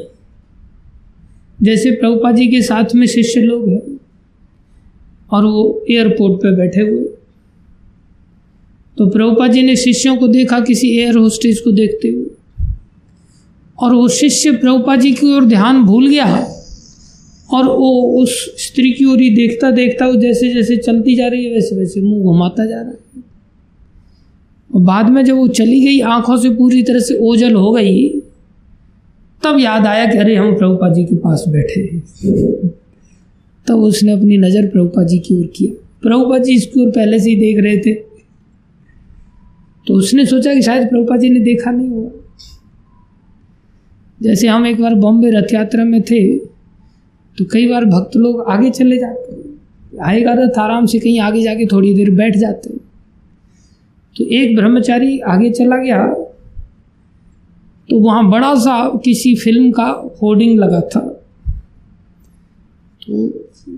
[1.63, 3.99] जैसे प्रभुपा जी के साथ में शिष्य लोग हैं,
[5.31, 7.03] और वो एयरपोर्ट पे बैठे हुए
[8.97, 12.29] तो प्रभुपा जी ने शिष्यों को देखा, किसी एयर होस्टेज को देखते हुए,
[13.79, 16.25] और वो शिष्य प्रभुपा जी की ओर ध्यान भूल गया
[17.51, 21.45] और वो उस स्त्री की ओर ही देखता देखता वो जैसे जैसे चलती जा रही
[21.45, 23.23] है, वैसे वैसे मुँह घुमाता जा रहा है।
[24.75, 28.09] और बाद में जब वो चली गई, आँखों से पूरी तरह से ओझल हो गई,
[29.43, 31.99] तब याद आया कि अरे हम प्रभुपा जी के पास बैठे हैं।
[33.67, 37.29] तब उसने अपनी नज़र प्रभुपा जी की ओर किया। प्रभुपा जी इसकी ओर पहले से
[37.29, 37.93] ही देख रहे थे।
[39.87, 42.11] तो उसने सोचा कि शायद प्रभुपा जी ने देखा नहीं होगा।
[44.21, 46.50] जैसे हम एक बार बॉम्बे रथ यात्रा में थे
[47.37, 49.39] तो कई बार भक्त लोग आगे चले जाते
[50.03, 52.69] आएगा रथ आराम से कहीं आगे जाके थोड़ी देर बैठ जाते
[54.15, 56.07] तो एक ब्रह्मचारी आगे चला गया
[57.89, 58.75] तो वहाँ बड़ा सा
[59.05, 59.85] किसी फ़िल्म का
[60.21, 60.99] होर्डिंग लगा था।
[63.01, 63.27] तो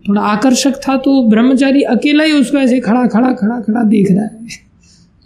[0.09, 4.23] थोड़ा आकर्षक था तो ब्रह्मचारी अकेला ही उसको ऐसे खड़ा खड़ा खड़ा खड़ा देख रहा
[4.23, 4.47] है।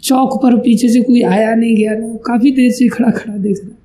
[0.04, 3.60] चौक पर पीछे से कोई आया नहीं गया नहीं काफ़ी देर से खड़ा खड़ा देख
[3.64, 3.77] रहा है।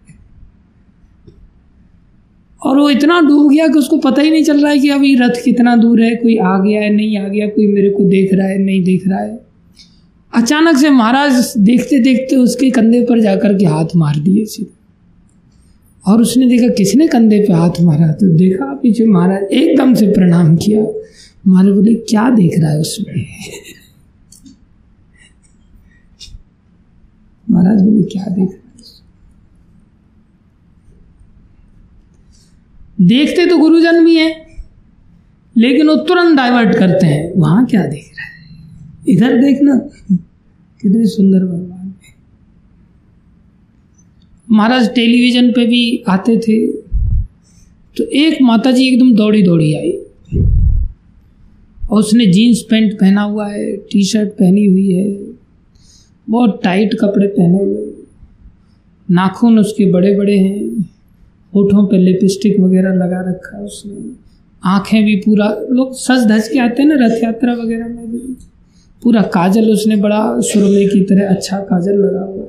[2.63, 5.15] और वो इतना डूब गया कि उसको पता ही नहीं चल रहा है कि अभी
[5.15, 8.35] रथ कितना दूर है, कोई आ गया है, नहीं आ गया, कोई मेरे को देख
[8.35, 9.41] रहा है, नहीं देख रहा है।
[10.35, 14.83] अचानक से महाराज देखते देखते उसके कंधे पर जाकर के हाथ मार दिए सीधे।
[16.09, 18.13] और उसने देखा, किसने कंधे पे हाथ मारा?
[18.13, 20.87] तो देखा पीछे महाराज एकदम से प्रणाम किया।
[21.47, 23.27] महाराज बोले, क्या देख रहा है उसमें?
[27.51, 28.63] महाराज बोले, क्या देख रहा है
[33.03, 34.35] देखते तो गुरुजन भी हैं,
[35.57, 38.33] लेकिन वो तुरंत डाइवर्ट करते हैं। वहाँ क्या देख रहा है?
[39.09, 39.77] इधर देखना,
[40.83, 42.15] कितने सुंदर भगवान है।
[44.49, 46.67] महाराज टेलीविज़न पे भी आते थे
[47.97, 49.91] तो एक माता जी एकदम दौड़ी दौड़ी आई।
[51.83, 55.09] और उसने जीन्स पैंट पहना हुआ है टी शर्ट पहनी हुई है,
[56.29, 57.91] बहुत टाइट कपड़े पहने हुए।
[59.09, 60.92] नाखून उसके बड़े बड़े हैं।
[61.55, 64.17] होठों पे लिपस्टिक वगैरह लगा रखा है उसने।
[64.65, 68.37] आँखें भी पूरा, लोग सज धज के आते हैं ना रथ यात्रा वगैरह में भी।
[69.03, 72.45] पूरा काजल उसने बड़ा सुरमे की तरह अच्छा काजल लगा हुआ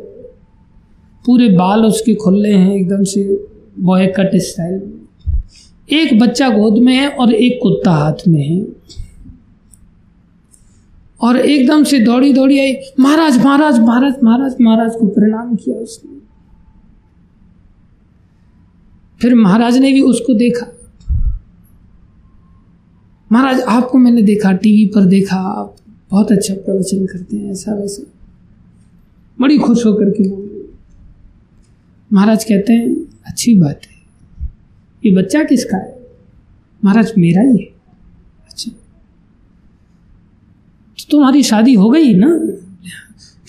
[1.25, 3.45] पूरे बाल उसके खुले हैं एकदम से
[3.79, 4.99] बॉय कट स्टाइल में।
[5.89, 8.65] एक बच्चा गोद में है और एक कुत्ता हाथ में है।
[11.21, 16.22] और एकदम से दौड़ी दौड़ी आई, महाराज महाराज महाराज महाराज महाराज को प्रणाम किया उसने।
[19.23, 20.77] फिर महाराज ने भी उसको देखा।
[23.31, 25.75] महाराज, आपको मैंने देखा, टीवी पर देखा, आप
[26.11, 28.03] बहुत अच्छा प्रवचन करते हैं, ऐसा वैसा।
[29.41, 30.63] बड़ी खुश होकर के बोल रही
[32.13, 32.95] महाराज कहते हैं,
[33.25, 34.01] अच्छी बात है।
[35.05, 35.99] ये बच्चा किसका है?
[36.85, 37.73] महाराज, मेरा ही है।
[38.51, 38.71] अच्छा।
[40.99, 42.39] तो तुम्हारी शादी हो गई ना?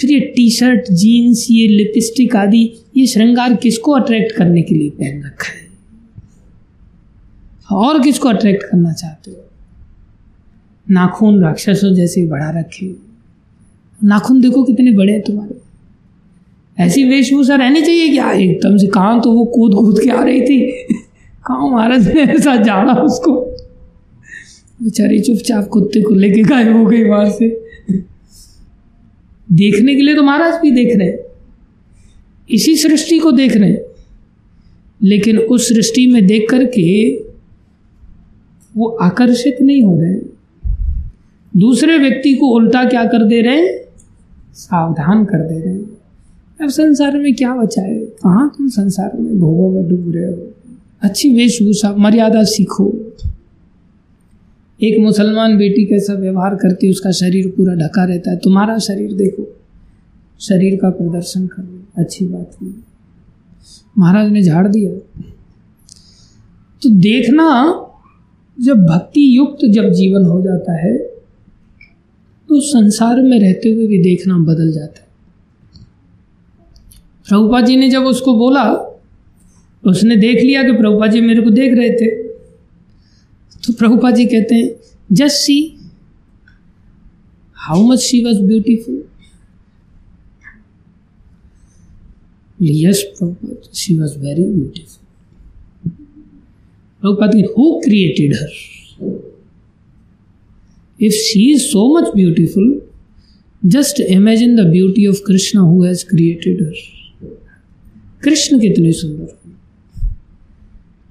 [0.01, 4.91] फिर ये टी शर्ट जीन्स, ये लिपस्टिक आदि, ये श्रृंगार किसको अट्रैक्ट करने के लिए
[4.91, 5.64] पहन रखा है?
[7.69, 9.45] और किसको अट्रैक्ट करना चाहते हो?
[10.91, 12.95] नाखून राक्षसों जैसे बढ़ा रखे
[14.05, 15.61] नाखून देखो कितने बड़े हैं तुम्हारे।
[16.79, 20.41] ऐसी वेशभूषा रहनी चाहिए क्या एकदम से कहा तो वो कूद कूद के आ रही
[20.41, 20.61] थी।
[21.47, 23.41] कहा महाराज ने ऐसा जाना उसको।
[24.83, 27.49] बेचारी चुपचाप कुत्ते को लेके गायब हो गई वहाँ से।
[29.49, 31.13] देखने के लिए तो महाराज भी देख रहे
[32.51, 33.77] इसी सृष्टि को देख रहे
[35.03, 36.85] लेकिन उस सृष्टि में देख करके
[38.77, 40.15] वो आकर्षित नहीं हो रहे।
[41.57, 43.85] दूसरे व्यक्ति को उल्टा क्या कर दे रहे हैं?
[44.53, 45.91] सावधान कर दे रहे हैं।
[46.63, 50.49] अब संसार में क्या बचा है कहाँ तुम संसार में भोगों में डूब रहे हो?
[51.03, 53.17] अच्छी वेशभूषा, मर्यादा सीखो।
[54.83, 59.13] एक मुसलमान बेटी कैसा व्यवहार करती है, उसका शरीर पूरा ढका रहता है। तुम्हारा शरीर
[59.13, 59.57] देखो।
[60.41, 62.73] शरीर का प्रदर्शन करो। अच्छी बात नहीं।
[63.99, 65.23] महाराज ने झाड़ दिया।
[66.83, 67.75] तो देखना
[68.59, 70.97] जब भक्ति युक्त जब जीवन हो जाता है
[72.49, 75.07] तो संसार में रहते हुए भी देखना बदल जाता है।
[77.27, 78.65] प्रभुपा जी ने जब उसको बोला
[79.85, 82.11] उसने देख लिया कि प्रभुपा जी मेरे को देख रहे थे।
[83.59, 84.71] तो प्रभुपा जी कहते हैं
[85.11, 85.57] just see,
[87.57, 89.03] how much she was beautiful.
[92.59, 95.04] Yes Prabhupa she was very beautiful
[97.05, 98.49] Prabhupa ji who created her
[101.01, 102.83] if she is so much beautiful
[103.67, 106.73] just imagine the beauty of Krishna who has created her
[108.23, 109.39] Krishna कितने सुंदर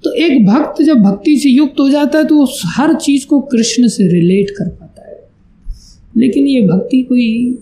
[0.04, 3.40] तो एक भक्त जब भक्ति से युक्त हो जाता है तो वो हर चीज़ को
[3.40, 5.28] कृष्ण से रिलेट कर पाता है।
[6.16, 7.58] लेकिन ये भक्ति कोई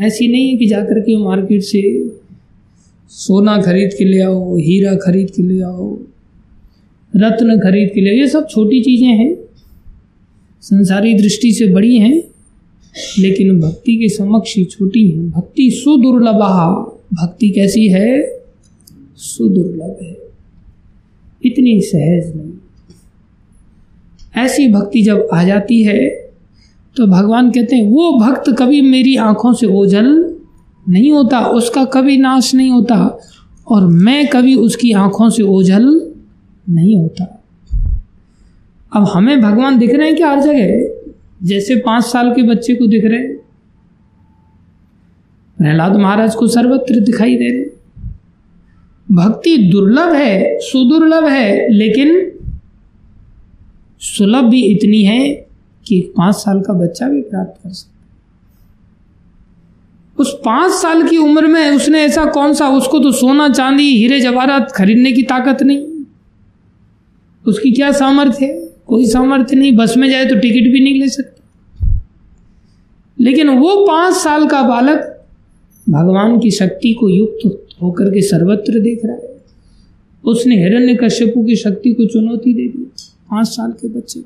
[0.00, 2.08] ऐसी नहीं है कि जाकर के मार्केट से
[3.08, 5.98] सोना खरीद के ले आओ, हीरा खरीद के ले आओ
[7.16, 9.34] रत्न खरीद के ले आओ ये सब छोटी चीज़ें हैं।
[10.62, 12.22] संसारी दृष्टि से बड़ी हैं,
[13.18, 16.66] लेकिन भक्ति के समक्ष ही छोटी हैं। भक्ति सुदुर्लभा,
[17.14, 18.40] भक्ति कैसी है?
[19.16, 20.16] सुदुर्लभ है।
[21.44, 22.52] इतनी सहज नहीं।
[24.44, 26.08] ऐसी भक्ति जब आ जाती है
[26.96, 30.06] तो भगवान कहते हैं, वो भक्त कभी मेरी आँखों से ओझल
[30.86, 33.18] नहीं होता, उसका कभी नाश नहीं होता,
[33.68, 36.11] और मैं कभी उसकी आँखों से ओझल
[36.70, 37.44] नहीं होता।
[38.92, 40.94] अब हमें भगवान दिख रहे हैं कि हर जगह?
[41.42, 43.36] जैसे पाँच साल के बच्चे को दिख रहे हैं।
[45.58, 47.64] प्रहलाद महाराज को सर्वत्र दिखाई दे रहे
[49.14, 52.32] भक्ति दुर्लभ है, सुदुर्लभ है, लेकिन
[54.00, 55.46] सुलभ भी इतनी है
[55.86, 57.92] कि एक पाँच साल का बच्चा भी प्राप्त कर सकता
[60.18, 64.20] उस पाँच साल की उम्र में उसने ऐसा कौन सा, उसको तो सोना, चांदी, हीरे,
[64.20, 65.91] जवाहरात खरीदने की ताकत नहीं।
[67.46, 68.72] उसकी क्या सामर्थ्य है?
[68.86, 71.38] कोई सामर्थ्य नहीं, बस में जाए तो टिकट भी नहीं ले सकता।
[73.20, 75.26] लेकिन वो पाँच साल का बालक
[75.90, 79.44] भगवान की शक्ति को युक्त होकर के सर्वत्र देख रहा है।
[80.24, 82.84] उसने हिरण्य कश्यपु की शक्ति को चुनौती दे दी,
[83.30, 84.20] पाँच साल के बच्चे।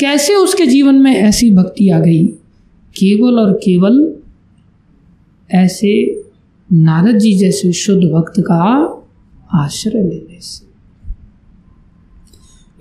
[0.00, 2.26] कैसे उसके जीवन में ऐसी भक्ति आ गई?
[2.96, 4.14] केवल और केवल
[5.50, 6.22] ऐसे
[6.72, 8.62] नारद जी जैसे शुद्ध भक्त का
[9.54, 10.29] आश्रय से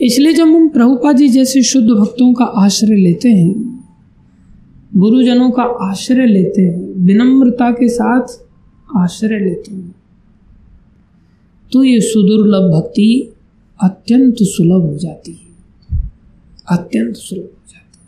[0.02, 3.54] इसलिए जब हम प्रभुपा जी जैसे शुद्ध भक्तों का आश्रय लेते हैं,
[4.96, 8.40] गुरुजनों का आश्रय लेते हैं, विनम्रता के साथ
[8.98, 9.96] आश्रय लेते हैं
[11.72, 13.34] तो ये सुदुर्लभ भक्ति
[13.80, 16.00] अत्यंत सुलभ हो जाती है।
[16.72, 18.08] अत्यंत सुलभ हो जाती है।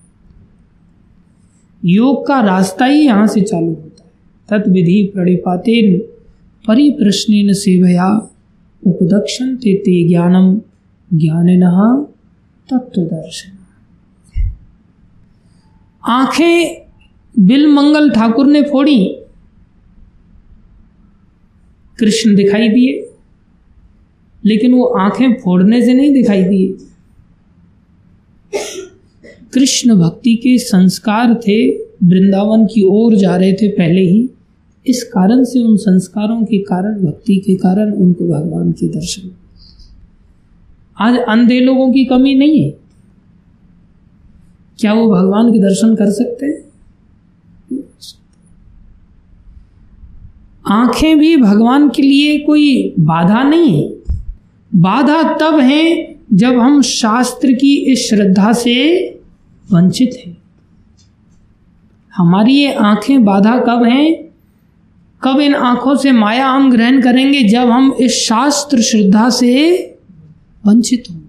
[1.93, 4.11] योग का रास्ता ही यहाँ से चालू होता है।
[4.49, 5.97] तत्विधि प्रणिपातेन
[6.65, 8.09] परिप्रश्न सेवया
[8.83, 10.61] उपदक्षण ते ज्ञानम।
[11.13, 11.47] ज्ञान
[12.69, 13.57] तत्व दर्शन
[16.03, 16.87] आँखें
[17.39, 19.17] बिल मंगल ठाकुर ने फोड़ी।
[21.99, 23.13] कृष्ण दिखाई दिए,
[24.45, 26.77] लेकिन वो आँखें फोड़ने से नहीं दिखाई दिए।
[29.53, 31.69] कृष्ण भक्ति के संस्कार थे,
[32.03, 34.29] वृंदावन की ओर जा रहे थे पहले ही।
[34.87, 39.29] इस कारण से उन संस्कारों के कारण, भक्ति के कारण उनको भगवान के दर्शन
[41.01, 42.69] आज अंधे लोगों की कमी नहीं है।
[44.79, 46.71] क्या वो भगवान के दर्शन कर सकते हैं?
[50.67, 53.89] आँखें भी भगवान के लिए कोई बाधा नहीं है।
[54.75, 59.07] बाधा तब है जब हम शास्त्र की इस श्रद्धा से
[59.71, 60.37] वंचित हैं।
[62.15, 64.31] हमारी ये आँखें बाधा कब हैं?
[65.23, 69.87] कब इन आँखों से माया हम ग्रहण करेंगे जब हम इस शास्त्र श्रद्धा से
[70.63, 71.19] वंचित हों।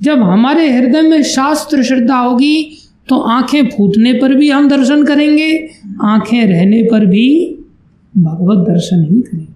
[0.00, 2.78] जब हमारे हृदय में शास्त्र श्रद्धा होगी
[3.08, 5.68] तो आँखें फूटने पर भी हम दर्शन करेंगे,
[6.02, 7.56] आँखें रहने पर भी
[8.14, 9.52] भगवत दर्शन ही करेंगे।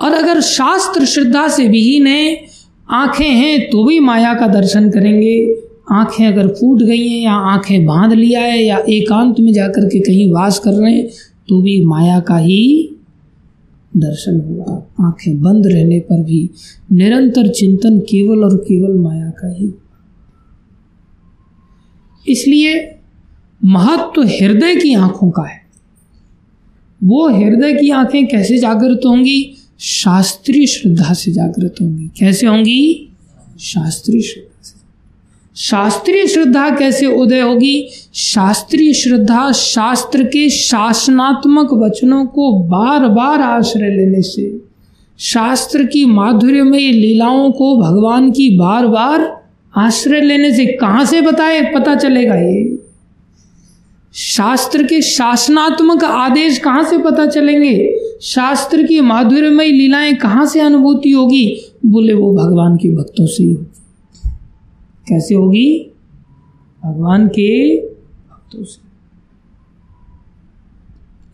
[0.00, 2.44] और अगर शास्त्र श्रद्धा से विहीन है,
[2.90, 5.54] आँखें हैं तो भी माया का दर्शन करेंगे।
[5.92, 10.00] आँखें अगर फूट गई हैं या आँखें बाँध लिया है या एकांत में जाकर के
[10.00, 11.06] कहीं वास कर रहे हैं
[11.48, 12.96] तो भी माया का ही
[13.96, 16.50] दर्शन हुआ। आँखें बंद रहने पर भी
[16.92, 19.74] निरंतर चिंतन केवल और केवल माया का ही।
[22.28, 22.98] इसलिए
[23.64, 25.60] महत्व तो हृदय की आँखों का है।
[27.04, 29.56] वो हृदय की आँखें कैसे जागृत होंगी?
[29.78, 33.08] शास्त्रीय श्रद्धा से जागृत होंगी। कैसे होंगी?
[33.60, 34.49] शास्त्रीय श्रद्धा।
[35.60, 37.88] शास्त्रीय श्रद्धा कैसे उदय होगी?
[38.14, 44.60] शास्त्रीय श्रद्धा शास्त्र के शासनात्मक वचनों को बार बार आश्रय लेने से,
[45.18, 49.42] शास्त्र की माधुर्य में लीलाओं को भगवान की बार बार
[49.76, 52.78] आश्रय लेने से कहाँ से बताए, पता चलेगा ये?
[54.14, 58.00] शास्त्र के शासनात्मक आदेश कहाँ से पता चलेंगे?
[58.22, 61.72] शास्त्र की माधुर्यमयी लीलाएँ कहाँ से अनुभूति होगी?
[61.86, 63.69] बोले वो भगवान के भक्तों से ही होगी।
[65.10, 65.90] कैसे होगी?
[66.84, 68.88] भगवान के भक्तों से।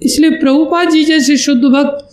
[0.03, 2.09] इसलिए प्रभुपाद जी जैसे शुद्ध भक्त,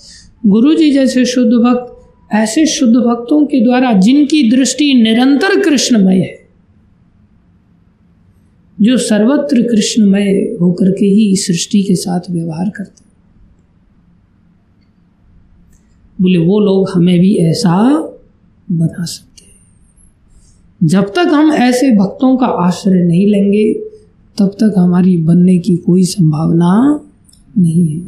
[0.46, 1.90] गुरु जी जैसे शुद्ध भक्त,
[2.34, 6.48] ऐसे शुद्ध भक्तों के द्वारा जिनकी दृष्टि निरंतर कृष्णमय है,
[8.82, 13.04] जो सर्वत्र कृष्णमय होकर के ही सृष्टि के साथ व्यवहार करते
[16.22, 17.76] बोले, वो लोग हमें भी ऐसा
[18.72, 19.33] बना सकते
[20.84, 23.74] जब तक हम ऐसे भक्तों का आश्रय नहीं लेंगे,
[24.40, 27.00] तब तक हमारी बनने की कोई संभावना
[27.58, 28.08] नहीं है।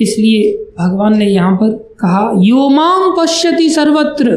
[0.00, 1.70] इसलिए भगवान ने यहाँ पर
[2.00, 4.30] कहा यो माम पश्यति सर्वत्र।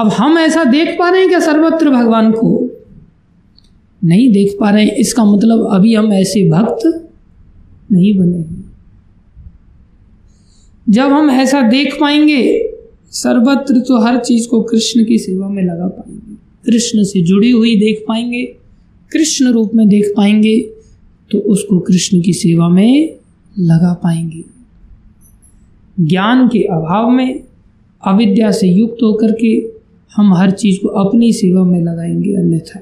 [0.00, 2.70] अब हम ऐसा देख पा रहे हैं क्या सर्वत्र भगवान को?
[4.04, 7.10] नहीं देख पा रहे हैं। इसका मतलब अभी हम ऐसे भक्त
[7.92, 8.72] नहीं बने हैं।
[10.88, 12.69] जब हम ऐसा देख पाएँगे
[13.12, 16.34] सर्वत्र तो हर चीज़ को कृष्ण की सेवा में लगा पाएँगे।
[16.64, 18.42] कृष्ण से जुड़ी हुई देख पाएँगे,
[19.12, 20.60] कृष्ण रूप में देख पाएँगे
[21.30, 23.16] तो उसको कृष्ण की सेवा में
[23.58, 24.42] लगा पाएँगे।
[26.00, 27.44] ज्ञान के अभाव में,
[28.02, 29.70] अविद्या से युक्त होकर के
[30.16, 32.80] हम हर चीज़ को अपनी सेवा में लगाएँगे, अन्यथा।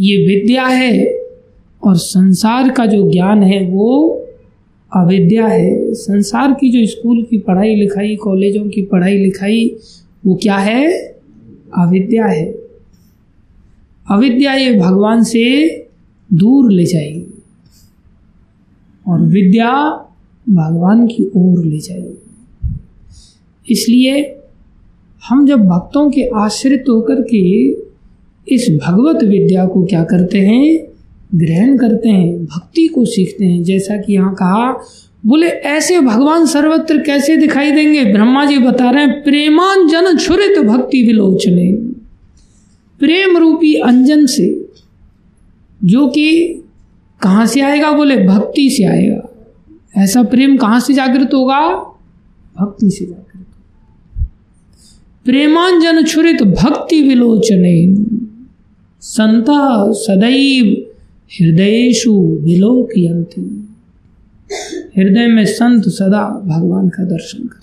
[0.00, 1.20] ये विद्या है
[1.82, 4.08] और संसार का जो ज्ञान है वो
[4.92, 9.76] अविद्या है। संसार की जो स्कूल की पढ़ाई लिखाई, कॉलेजों की पढ़ाई लिखाई,
[10.26, 10.92] वो क्या है?
[11.78, 12.46] अविद्या है।
[14.10, 15.68] अविद्या ये भगवान से
[16.32, 17.42] दूर ले जाएगी
[19.08, 19.72] और विद्या
[20.48, 22.22] भगवान की ओर ले जाएगी।
[23.70, 24.36] इसलिए
[25.28, 27.68] हम जब भक्तों के आश्रित होकर के
[28.54, 30.86] इस भगवत विद्या को क्या करते हैं?
[31.34, 34.80] ग्रहण करते हैं, भक्ति को सीखते हैं। जैसा कि यहाँ कहा
[35.26, 38.04] बोले, ऐसे भगवान सर्वत्र कैसे दिखाई देंगे?
[38.04, 41.72] ब्रह्मा जी बता रहे हैं, प्रेमांजन छुरित भक्ति विलोचने।
[42.98, 44.68] प्रेम रूपी अंजन से,
[45.84, 46.54] जो कि
[47.22, 47.92] कहाँ से आएगा?
[47.92, 49.34] बोले, भक्ति से आएगा।
[49.96, 51.60] ऐसा प्रेम कहाँ से जागृत होगा?
[52.60, 53.46] भक्ति से जागृत
[55.24, 57.96] प्रेमांजन छुरित भक्ति विलोचने।
[59.00, 60.86] संता सदैव
[61.40, 63.59] हृदयेशु विलोकयंती
[64.96, 67.58] हृदय में संत सदा भगवान का दर्शन करते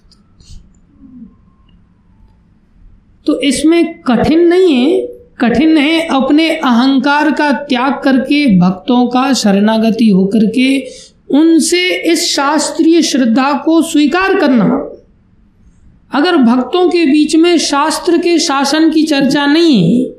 [3.25, 5.01] तो इसमें कठिन नहीं है,
[5.39, 10.79] कठिन है अपने अहंकार का त्याग करके, भक्तों का शरणागति होकर के,
[11.29, 11.81] उनसे
[12.11, 14.65] इस शास्त्रीय श्रद्धा को स्वीकार करना।
[16.13, 20.09] अगर भक्तों के बीच में शास्त्र के शासन की चर्चा नहीं है,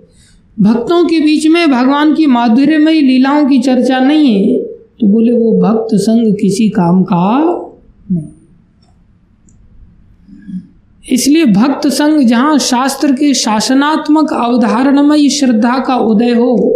[0.61, 4.68] भक्तों के बीच में भगवान की माधुर्यमयी लीलाओं की चर्चा नहीं है
[5.01, 7.27] तो बोले, वो भक्त संग किसी काम का
[8.13, 8.29] नहीं।
[11.05, 16.75] इसलिए भक्त संग जहाँ शास्त्र के शासनात्मक अवधारणमयी श्रद्धा का उदय हो,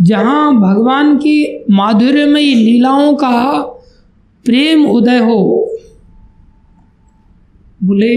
[0.00, 3.60] जहाँ भगवान की माधुर्यमयी लीलाओं का
[4.46, 5.66] प्रेम उदय हो,
[7.80, 8.14] बोले,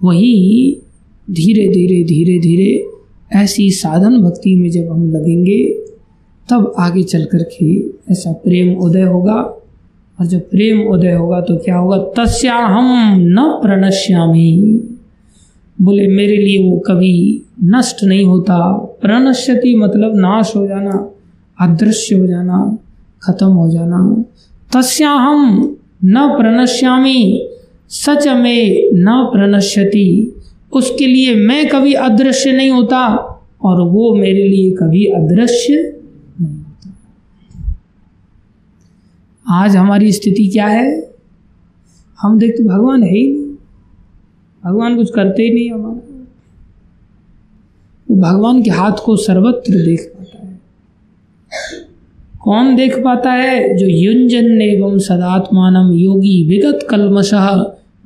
[0.00, 0.80] वही
[1.28, 2.70] धीरे धीरे धीरे धीरे
[3.32, 5.62] ऐसी साधन भक्ति में जब हम लगेंगे
[6.50, 9.34] तब आगे चल कर के ऐसा प्रेम उदय होगा।
[10.20, 11.98] और जब प्रेम उदय होगा तो क्या होगा?
[11.98, 14.80] तस्या हम न प्रणश्यामी।
[15.82, 18.72] बोले, मेरे लिए वो कभी नष्ट नहीं होता।
[19.02, 21.10] प्रणश्यति मतलब नाश हो जाना,
[21.60, 22.78] अदृश्य हो जाना,
[23.22, 24.24] खत्म हो जाना।
[24.76, 27.48] तस्या हम न प्रणश्यामी,
[27.88, 30.34] सच में न प्रणश्यति।
[30.72, 33.06] उसके लिए मैं कभी अदृश्य नहीं होता,
[33.64, 35.97] और वो मेरे लिए कभी अदृश्य
[39.50, 41.10] आज हमारी स्थिति क्या है?
[42.20, 43.44] हम देखते भगवान है ही नहीं।
[44.64, 46.26] भगवान कुछ करते ही नहीं हमारा।
[48.10, 50.60] वो भगवान के हाथ को सर्वत्र देख पाता है।
[52.40, 53.76] कौन देख पाता है?
[53.76, 57.30] जो युंजन एवं सदात्मान योगी विगत कलमश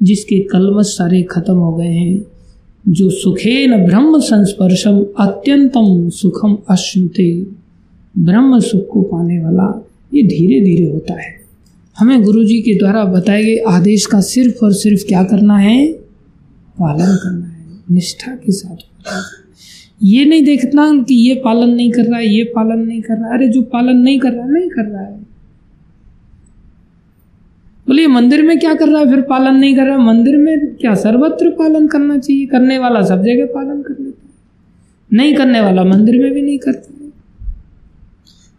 [0.03, 2.26] जिसके कलमश सारे खत्म हो गए हैं।
[2.88, 7.47] जो सुखेन ब्रह्म संस्पर्शम अत्यंतम सुखम अश्नुते।
[8.18, 11.40] ब्रह्म सुख को पाने वाला ये धीरे धीरे होता है।
[11.98, 15.92] हमें गुरु जी के द्वारा बताए गए आदेश का सिर्फ़ और सिर्फ़ क्या करना है?
[16.80, 18.76] पालन करना है, निष्ठा के साथ
[20.02, 23.28] ये नहीं देखना कि ये पालन नहीं कर रहा है, ये पालन नहीं कर रहा
[23.28, 25.18] है। अरे, जो पालन नहीं कर रहा है, नहीं कर रहा है।
[27.86, 29.10] बोलिए, मंदिर में क्या कर रहा है?
[29.10, 32.46] फिर पालन नहीं कर रहा मंदिर में क्या सर्वत्र पालन करना चाहिए?
[32.46, 34.32] करने वाला सब जगह पालन कर लेता है।
[35.12, 37.01] नहीं करने वाला मंदिर में भी नहीं करता।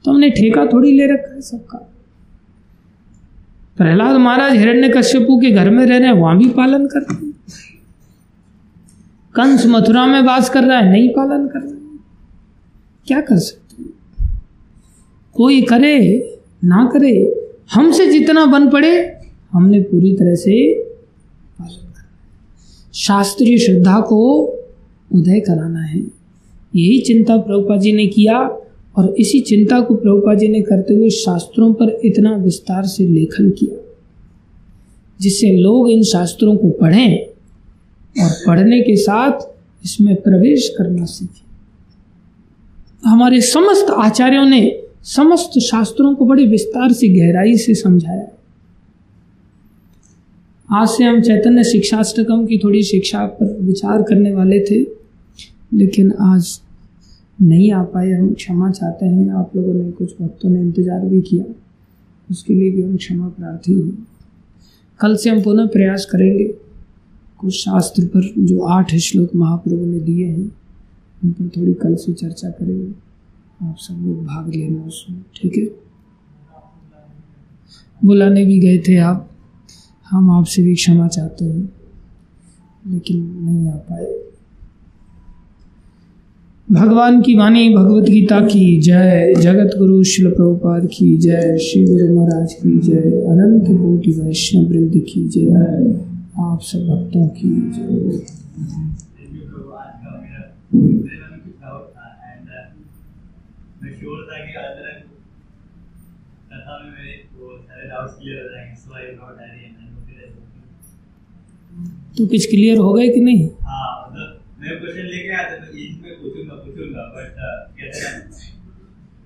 [0.05, 1.77] तो हमने ठेका थोड़ी ले रखा है सबका।
[3.77, 7.25] प्रहलाद महाराज हिरण्य कश्यपु के घर में रह रहे हैं वहाँ भी पालन कर रहे
[7.25, 7.31] हैं।
[9.35, 11.99] कंस मथुरा में वास कर रहा है, नहीं पालन कर रहा है।
[13.07, 13.83] क्या कर सकते
[15.35, 15.97] कोई करे,
[16.63, 17.13] ना करे,
[17.73, 19.21] हमसे जितना बन पड़े,
[19.53, 20.73] हमने पूरी तरह से
[21.59, 24.19] पालन करना शास्त्रीय श्रद्धा को
[25.11, 28.39] उदय कराना है। यही चिंता प्रभुपा जी ने किया।
[28.95, 33.49] और इसी चिंता को प्रभुपा जी ने करते हुए शास्त्रों पर इतना विस्तार से लेखन
[33.49, 33.77] किया,
[35.19, 37.17] जिससे लोग इन शास्त्रों को पढ़ें
[38.15, 39.39] और पढ़ने के साथ
[39.85, 41.41] इसमें प्रवेश करना सीखें।
[43.03, 48.27] हमारे समस्त आचार्यों ने समस्त शास्त्रों को बड़े विस्तार से गहराई से समझाया।
[50.69, 54.79] आज से हम चैतन्य शिक्षाष्टकम की थोड़ी शिक्षा पर विचार करने वाले थे,
[55.73, 56.59] लेकिन आज
[57.41, 61.21] नहीं आ पाए, हम क्षमा चाहते हैं। आप लोगों ने कुछ भक्तों ने इंतज़ार भी
[61.21, 61.45] किया।
[62.31, 64.07] उसके लिए भी हम क्षमा प्रार्थी हैं।
[64.99, 66.53] कल से हम पुनः प्रयास करेंगे।
[67.39, 70.51] कुछ शास्त्र पर जो आठ श्लोक महाप्रभु ने दिए हैं,
[71.23, 72.93] उन पर थोड़ी कल से चर्चा करेंगे।
[73.67, 75.65] आप सब लोग भाग लेना उसमें, ठीक है?
[78.05, 79.29] बुलाने भी गए थे आप।
[80.09, 81.73] हम आपसे भी क्षमा चाहते हैं,
[82.87, 84.32] लेकिन नहीं आ पाए।
[86.73, 92.15] भगवान की वाणी, भगवत गीता की जय जगत गुरु शिल प्रभुपाद की जय, श्री गुरु
[92.15, 95.45] महाराज की जय, अनंत कोटि वैष्णव वृंद की जय,
[96.39, 98.25] आप सब भक्तों की जय।
[112.17, 113.49] तो कुछ क्लियर हो गए कि नहीं?
[113.61, 114.02] हाँ।
[114.63, 118.19] मैं क्वेश्चन लेके आता तो यही मैं पूछूँगा पूछूँगा बट uh, कहते हैं,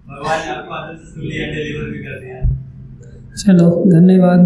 [0.08, 2.38] भगवान ने आपको आदत से सुन लिया डिलीवर भी कर दिया।
[3.44, 4.42] चलो, धन्यवाद।